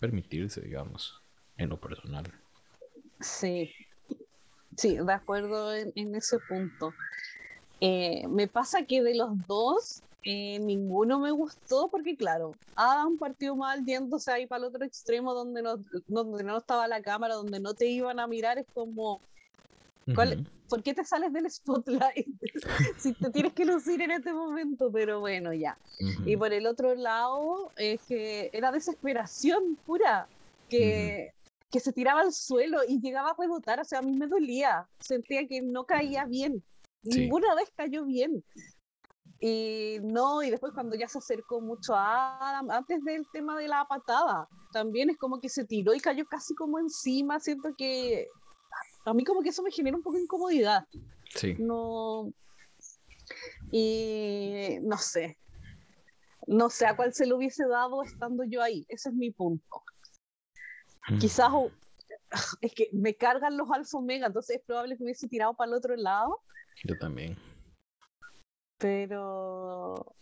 permitirse, 0.00 0.60
digamos, 0.60 1.22
en 1.56 1.70
lo 1.70 1.80
personal. 1.80 2.24
Sí, 3.20 3.72
sí, 4.76 4.96
de 4.96 5.12
acuerdo 5.12 5.74
en, 5.74 6.14
ese 6.14 6.38
punto. 6.48 6.92
Eh, 7.84 8.28
me 8.28 8.46
pasa 8.46 8.84
que 8.84 9.02
de 9.02 9.16
los 9.16 9.44
dos, 9.48 10.04
eh, 10.22 10.60
ninguno 10.60 11.18
me 11.18 11.32
gustó 11.32 11.88
porque, 11.88 12.16
claro, 12.16 12.54
Adam 12.76 13.18
partió 13.18 13.56
mal 13.56 13.84
yéndose 13.84 14.30
ahí 14.30 14.46
para 14.46 14.60
el 14.60 14.68
otro 14.68 14.84
extremo 14.84 15.34
donde 15.34 15.62
no, 15.62 15.78
donde 16.06 16.44
no 16.44 16.58
estaba 16.58 16.86
la 16.86 17.02
cámara, 17.02 17.34
donde 17.34 17.58
no 17.58 17.74
te 17.74 17.86
iban 17.86 18.20
a 18.20 18.28
mirar. 18.28 18.56
Es 18.56 18.66
como, 18.72 19.20
¿por 20.68 20.80
qué 20.84 20.94
te 20.94 21.04
sales 21.04 21.32
del 21.32 21.50
spotlight 21.50 22.28
si 22.98 23.14
te 23.14 23.30
tienes 23.30 23.52
que 23.52 23.64
lucir 23.64 24.00
en 24.00 24.12
este 24.12 24.32
momento? 24.32 24.88
Pero 24.92 25.18
bueno, 25.18 25.52
ya. 25.52 25.76
Y 26.24 26.36
por 26.36 26.52
el 26.52 26.68
otro 26.68 26.94
lado, 26.94 27.72
es 27.76 28.00
que 28.02 28.48
era 28.52 28.70
desesperación 28.70 29.76
pura, 29.84 30.28
que, 30.68 31.32
que 31.68 31.80
se 31.80 31.92
tiraba 31.92 32.20
al 32.20 32.32
suelo 32.32 32.78
y 32.86 33.00
llegaba 33.00 33.30
a 33.30 33.36
rebotar, 33.36 33.80
o 33.80 33.84
sea, 33.84 33.98
a 33.98 34.02
mí 34.02 34.12
me 34.12 34.28
dolía, 34.28 34.86
sentía 35.00 35.48
que 35.48 35.60
no 35.60 35.82
caía 35.82 36.26
bien, 36.26 36.62
ninguna 37.02 37.54
vez 37.54 37.70
cayó 37.76 38.04
bien. 38.04 38.44
Y 39.40 39.98
no, 40.02 40.42
y 40.42 40.50
después 40.50 40.72
cuando 40.72 40.96
ya 40.96 41.08
se 41.08 41.18
acercó 41.18 41.60
mucho 41.60 41.94
a 41.96 42.50
Adam, 42.50 42.70
antes 42.70 43.02
del 43.02 43.26
tema 43.32 43.58
de 43.58 43.66
la 43.66 43.84
patada, 43.86 44.48
también 44.72 45.10
es 45.10 45.18
como 45.18 45.40
que 45.40 45.48
se 45.48 45.64
tiró 45.64 45.94
y 45.94 46.00
cayó 46.00 46.24
casi 46.26 46.54
como 46.54 46.78
encima, 46.78 47.40
siento 47.40 47.74
que 47.76 48.28
a 49.04 49.12
mí 49.12 49.24
como 49.24 49.42
que 49.42 49.48
eso 49.48 49.62
me 49.62 49.72
genera 49.72 49.96
un 49.96 50.02
poco 50.02 50.16
de 50.16 50.22
incomodidad. 50.22 50.86
Sí. 51.34 51.56
No. 51.58 52.32
Y 53.70 54.78
no 54.82 54.96
sé. 54.96 55.38
No 56.46 56.70
sé 56.70 56.86
a 56.86 56.96
cuál 56.96 57.12
se 57.12 57.26
lo 57.26 57.36
hubiese 57.36 57.66
dado 57.66 58.02
estando 58.02 58.44
yo 58.44 58.62
ahí. 58.62 58.84
Ese 58.88 59.08
es 59.08 59.14
mi 59.14 59.30
punto. 59.30 59.82
Mm. 61.08 61.18
Quizás 61.18 61.50
es 62.60 62.74
que 62.74 62.88
me 62.92 63.14
cargan 63.14 63.56
los 63.56 63.70
alfa 63.70 63.98
omega, 63.98 64.26
entonces 64.26 64.56
es 64.56 64.62
probable 64.62 64.96
que 64.96 65.04
hubiese 65.04 65.28
tirado 65.28 65.54
para 65.54 65.70
el 65.70 65.76
otro 65.76 65.96
lado. 65.96 66.40
Yo 66.84 66.98
también. 66.98 67.36
pero 68.78 70.14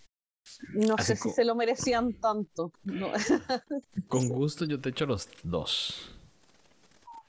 no 0.75 0.99
sé 0.99 1.17
si 1.17 1.31
se 1.31 1.45
lo 1.45 1.55
merecían 1.55 2.13
tanto. 2.15 2.73
con 4.09 4.29
gusto 4.29 4.65
yo 4.65 4.79
te 4.79 4.91
echo 4.91 5.07
los 5.07 5.29
dos. 5.43 6.11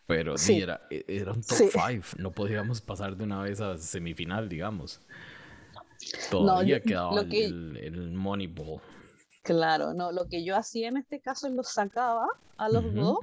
Pero 0.07 0.37
sí. 0.37 0.61
era, 0.61 0.81
e, 0.89 1.05
era 1.07 1.31
un 1.31 1.41
top 1.41 1.57
5. 1.57 2.17
No 2.17 2.31
podíamos 2.31 2.81
pasar 2.81 3.15
de 3.15 3.23
una 3.23 3.41
vez 3.43 3.61
a 3.61 3.77
semifinal, 3.77 4.49
digamos. 4.49 4.99
Todavía 6.29 6.81
quedaba 6.81 7.21
el, 7.21 7.77
el, 7.77 8.11
Moneyball. 8.11 8.81
Claro, 9.43 9.93
no, 9.93 10.11
lo 10.11 10.27
que 10.27 10.43
yo 10.43 10.57
hacía 10.57 10.89
en 10.89 10.97
este 10.97 11.21
caso 11.21 11.47
es 11.47 11.53
los 11.53 11.71
sacaba 11.71 12.27
a 12.57 12.69
los 12.69 12.93
dos 12.93 13.19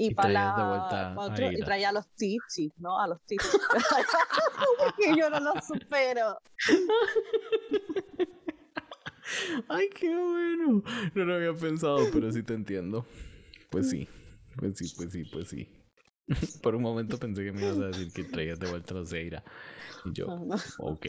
y, 0.00 0.14
para, 0.14 0.54
de 0.56 0.62
vuelta 0.62 1.12
otro, 1.16 1.50
y 1.50 1.60
traía 1.60 1.88
a 1.88 1.92
los 1.92 2.06
tichis, 2.14 2.70
¿no? 2.78 3.00
A 3.00 3.08
los 3.08 3.20
tichis. 3.22 3.50
que 4.96 5.16
yo 5.16 5.28
no 5.28 5.40
los 5.40 5.66
supero. 5.66 6.38
Ay, 9.68 9.90
qué 9.90 10.08
bueno. 10.08 10.84
No 11.14 11.24
lo 11.24 11.34
había 11.34 11.52
pensado, 11.52 11.98
pero 12.12 12.30
sí 12.30 12.44
te 12.44 12.54
entiendo. 12.54 13.04
Pues 13.70 13.90
sí, 13.90 14.08
pues 14.56 14.78
sí, 14.78 14.94
pues 14.96 15.10
sí, 15.10 15.24
pues 15.24 15.48
sí. 15.48 15.68
Por 16.62 16.76
un 16.76 16.82
momento 16.82 17.18
pensé 17.18 17.44
que 17.44 17.50
me 17.50 17.62
ibas 17.62 17.78
a 17.78 17.88
decir 17.88 18.12
que 18.12 18.22
traías 18.22 18.60
de 18.60 18.70
vuelta 18.70 18.94
a 18.94 18.98
los 18.98 19.10
Zeira. 19.10 19.42
Y 20.04 20.12
yo, 20.12 20.28
ok. 20.78 21.06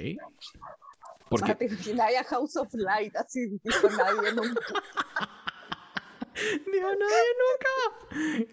Porque... 1.29 1.53
te 1.53 1.65
imaginas 1.65 2.27
House 2.29 2.57
of 2.57 2.73
Light 2.73 3.15
así, 3.15 3.59
dijo 3.63 3.87
nadie 3.91 4.33
nunca. 4.33 4.61
Dijo 6.71 6.87
nadie 6.87 7.31
nunca. 7.41 7.73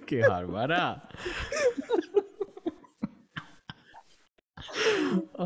¡Qué 0.06 0.20
bárbara! 0.20 1.08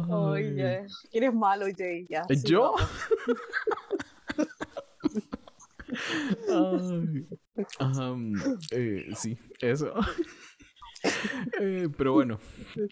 Oye, 0.09 0.87
eres 1.13 1.35
malo, 1.35 1.67
Jay. 1.77 2.07
Ya, 2.09 2.25
¿Yo? 2.45 2.75
Ay, 6.49 7.27
um, 7.81 8.35
eh, 8.71 9.09
sí, 9.15 9.39
eso. 9.61 9.95
Eh, 11.59 11.89
pero 11.97 12.13
bueno, 12.13 12.39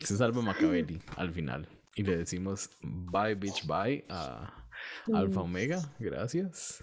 se 0.01 0.17
salva 0.17 0.41
Macabelli 0.41 0.99
al 1.17 1.31
final. 1.31 1.69
Y 1.95 2.03
le 2.03 2.17
decimos 2.17 2.71
bye, 2.81 3.35
bitch, 3.35 3.67
bye 3.67 4.03
a 4.09 4.65
Alfa 5.13 5.43
Omega. 5.43 5.79
Gracias. 5.99 6.83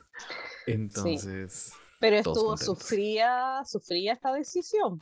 Entonces. 0.67 1.73
Pero 1.99 2.17
estuvo, 2.17 2.57
sufría, 2.57 3.63
sufría 3.65 4.13
esta 4.13 4.33
decisión, 4.33 5.01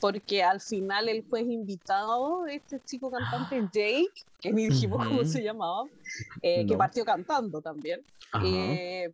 porque 0.00 0.42
al 0.42 0.60
final 0.60 1.08
el 1.08 1.24
juez 1.28 1.46
invitado, 1.46 2.46
este 2.46 2.80
chico 2.84 3.10
cantante 3.10 3.60
Jake, 3.72 4.24
que 4.40 4.52
ni 4.52 4.68
dijimos 4.68 5.06
cómo 5.06 5.24
se 5.24 5.42
llamaba, 5.42 5.84
eh, 6.42 6.66
que 6.66 6.76
partió 6.76 7.04
cantando 7.04 7.60
también, 7.60 8.04
eh, 8.44 9.12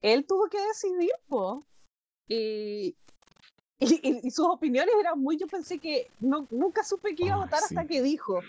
él 0.00 0.26
tuvo 0.26 0.48
que 0.48 0.58
decidir, 0.62 1.12
po, 1.28 1.66
y, 3.80 4.26
y, 4.26 4.30
sus 4.30 4.46
opiniones 4.46 4.94
eran 5.00 5.18
muy, 5.18 5.38
yo 5.38 5.46
pensé 5.46 5.78
que 5.78 6.10
no, 6.20 6.46
nunca 6.50 6.84
supe 6.84 7.14
que 7.14 7.24
iba 7.24 7.34
a 7.34 7.38
votar 7.38 7.60
hasta 7.62 7.86
que 7.86 8.02
dijo, 8.02 8.40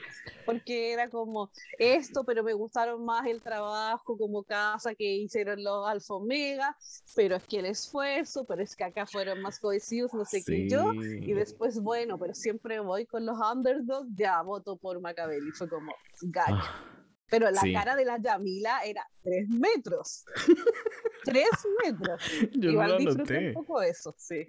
porque 0.45 0.91
era 0.91 1.09
como 1.09 1.49
esto, 1.79 2.23
pero 2.25 2.43
me 2.43 2.53
gustaron 2.53 3.05
más 3.05 3.25
el 3.25 3.41
trabajo 3.41 4.17
como 4.17 4.43
casa 4.43 4.93
que 4.93 5.05
hicieron 5.05 5.63
los 5.63 5.87
Alfa 5.87 6.15
Omega, 6.15 6.75
pero 7.15 7.37
es 7.37 7.43
que 7.45 7.59
el 7.59 7.67
esfuerzo, 7.67 8.43
pero 8.43 8.61
es 8.61 8.75
que 8.75 8.83
acá 8.83 9.05
fueron 9.05 9.41
más 9.41 9.57
cohesivos, 9.59 10.13
no 10.13 10.25
sé 10.25 10.43
qué 10.43 10.67
yo, 10.67 10.93
y 10.93 11.33
después, 11.33 11.79
bueno, 11.79 12.17
pero 12.17 12.33
siempre 12.33 12.79
voy 12.81 13.05
con 13.05 13.25
los 13.25 13.37
underdogs, 13.37 14.09
ya 14.15 14.41
voto 14.41 14.75
por 14.75 14.99
Macabelli, 14.99 15.51
fue 15.51 15.69
como, 15.69 15.93
gallo. 16.23 16.57
Ah, 16.59 17.00
pero 17.31 17.49
la 17.49 17.61
cara 17.73 17.95
de 17.95 18.03
la 18.03 18.17
Yamila 18.21 18.81
era 18.85 19.07
tres 19.23 19.47
metros. 19.47 20.25
tres 21.23 21.49
metros. 21.83 22.21
Yo 22.51 22.71
Igual 22.71 22.89
no 22.89 22.97
disfruté 22.97 23.47
un 23.47 23.53
poco 23.53 23.81
eso, 23.81 24.13
sí. 24.17 24.45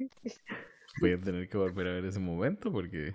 Voy 1.01 1.13
a 1.13 1.21
tener 1.21 1.49
que 1.49 1.57
volver 1.57 1.87
a 1.87 1.93
ver 1.93 2.05
ese 2.05 2.19
momento 2.19 2.71
porque. 2.73 3.15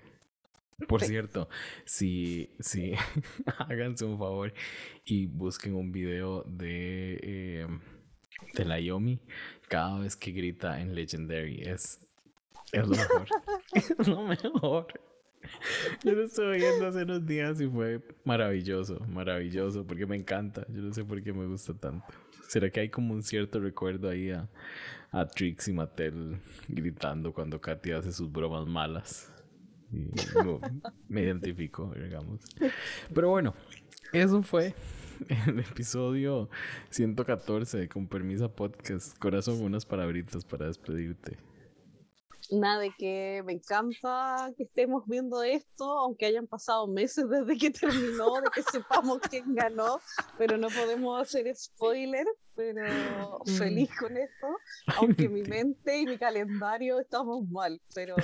Por 0.88 1.04
cierto, 1.04 1.50
si, 1.86 2.56
si 2.60 2.94
háganse 3.58 4.06
un 4.06 4.20
favor 4.20 4.54
y 5.04 5.26
busquen 5.26 5.74
un 5.74 5.92
video 5.92 6.44
de, 6.44 7.20
eh, 7.24 7.68
de 8.54 8.66
la 8.66 8.80
Yomi 8.80 9.20
cada 9.68 10.00
vez 10.00 10.16
que 10.16 10.32
grita 10.32 10.80
en 10.80 10.94
Legendary. 10.94 11.64
Es, 11.64 12.00
es 12.72 12.88
lo 12.88 12.96
mejor. 12.96 13.28
es 13.74 14.08
lo 14.08 14.22
mejor. 14.22 14.88
Yo 16.04 16.14
lo 16.14 16.26
estoy 16.26 16.60
viendo 16.60 16.88
hace 16.88 17.04
unos 17.04 17.26
días 17.26 17.60
y 17.62 17.68
fue 17.68 18.02
maravilloso, 18.24 19.00
maravilloso, 19.08 19.86
porque 19.86 20.06
me 20.06 20.16
encanta. 20.16 20.66
Yo 20.70 20.82
no 20.82 20.94
sé 20.94 21.04
por 21.04 21.22
qué 21.22 21.34
me 21.34 21.46
gusta 21.46 21.74
tanto. 21.74 22.06
¿Será 22.48 22.70
que 22.70 22.80
hay 22.80 22.90
como 22.90 23.14
un 23.14 23.24
cierto 23.24 23.60
recuerdo 23.60 24.10
ahí 24.10 24.32
a, 24.32 24.50
a 25.12 25.26
Trix 25.26 25.68
y 25.68 25.74
Mattel 25.74 26.40
gritando 26.68 27.34
cuando 27.34 27.60
Katy 27.60 27.92
hace 27.92 28.12
sus 28.12 28.32
bromas 28.32 28.68
malas. 28.68 29.32
Y 29.92 30.12
me 31.08 31.24
identifico, 31.24 31.94
digamos. 31.96 32.42
Pero 33.14 33.30
bueno, 33.30 33.54
eso 34.12 34.42
fue 34.44 34.74
el 35.48 35.60
episodio 35.60 36.50
114 36.90 37.88
con 37.88 38.08
Permisa 38.08 38.50
Podcast. 38.50 39.18
Corazón, 39.18 39.62
unas 39.62 39.86
palabritas 39.86 40.44
para 40.44 40.68
despedirte 40.68 41.38
nada 42.52 42.80
de 42.80 42.92
que 42.98 43.44
me 43.46 43.54
encanta 43.54 44.52
que 44.58 44.64
estemos 44.64 45.04
viendo 45.08 45.44
esto, 45.44 45.86
aunque 46.00 46.26
hayan 46.26 46.48
pasado 46.48 46.88
meses 46.88 47.26
desde 47.30 47.58
que 47.58 47.72
terminó, 47.72 48.36
de 48.42 48.50
que 48.54 48.64
sepamos 48.64 49.20
quién 49.30 49.56
ganó, 49.56 50.00
pero 50.38 50.58
no 50.58 50.68
podemos 50.70 51.22
hacer 51.22 51.54
spoiler, 51.56 52.26
pero 52.56 53.40
mm. 53.46 53.50
feliz 53.58 53.90
con 53.98 54.18
esto, 54.18 54.48
aunque 54.98 55.30
mi 55.30 55.44
mente 55.44 56.00
y 56.00 56.06
mi 56.06 56.18
calendario 56.18 57.00
estamos 57.00 57.48
mal, 57.50 57.80
pero 57.94 58.16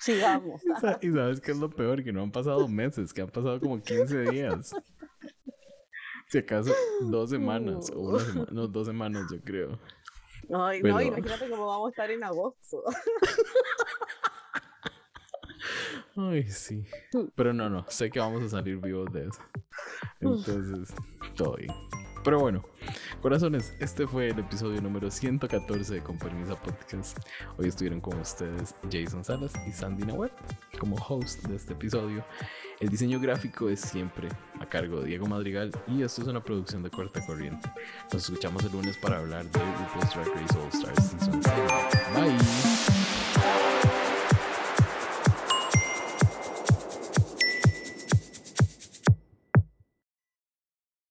sigamos. 0.00 0.62
Y 1.00 1.10
sabes 1.12 1.40
qué 1.40 1.52
es 1.52 1.58
lo 1.58 1.70
peor, 1.70 2.02
que 2.02 2.12
no 2.12 2.22
han 2.22 2.32
pasado 2.32 2.68
meses, 2.68 3.12
que 3.12 3.22
han 3.22 3.30
pasado 3.30 3.60
como 3.60 3.80
15 3.80 4.30
días. 4.30 4.74
Si 6.28 6.36
acaso 6.36 6.74
dos 7.00 7.30
semanas, 7.30 7.90
o 7.90 8.00
una 8.00 8.18
semana, 8.20 8.50
no, 8.52 8.68
dos 8.68 8.86
semanas 8.86 9.26
yo 9.32 9.40
creo. 9.40 9.78
Ay, 10.50 10.82
no, 10.82 11.00
imagínate 11.00 11.48
cómo 11.48 11.66
vamos 11.66 11.88
a 11.88 11.90
estar 11.90 12.10
en 12.10 12.24
agosto. 12.24 12.82
Ay, 16.16 16.50
sí. 16.50 16.84
Pero 17.34 17.52
no, 17.52 17.68
no, 17.68 17.84
sé 17.88 18.10
que 18.10 18.18
vamos 18.18 18.42
a 18.42 18.48
salir 18.48 18.78
vivos 18.78 19.12
de 19.12 19.28
eso. 19.28 19.40
Entonces, 20.20 20.92
bien. 21.56 21.72
Pero 22.28 22.40
bueno, 22.40 22.62
corazones, 23.22 23.72
este 23.80 24.06
fue 24.06 24.28
el 24.28 24.38
episodio 24.38 24.82
número 24.82 25.10
114 25.10 25.94
de 25.94 26.02
Con. 26.02 26.18
Hoy 27.56 27.68
estuvieron 27.68 28.02
con 28.02 28.20
ustedes 28.20 28.74
Jason 28.92 29.24
Salas 29.24 29.50
y 29.66 29.72
Sandy 29.72 30.04
Nahuel 30.04 30.30
como 30.78 30.96
host 30.96 31.42
de 31.46 31.56
este 31.56 31.72
episodio. 31.72 32.22
El 32.80 32.90
diseño 32.90 33.18
gráfico 33.18 33.70
es 33.70 33.80
siempre 33.80 34.28
a 34.60 34.66
cargo 34.66 35.00
de 35.00 35.06
Diego 35.06 35.26
Madrigal 35.26 35.70
y 35.86 36.02
esto 36.02 36.20
es 36.20 36.28
una 36.28 36.44
producción 36.44 36.82
de 36.82 36.90
corta 36.90 37.24
corriente. 37.24 37.72
Nos 38.12 38.24
escuchamos 38.24 38.62
el 38.62 38.72
lunes 38.72 38.98
para 38.98 39.20
hablar 39.20 39.46
de 39.46 39.60
RuPaul's 39.60 40.14
Drag 40.14 40.28
Race 40.28 40.58
All 40.58 40.68
Stars 40.68 41.30
Bye. 42.14 42.77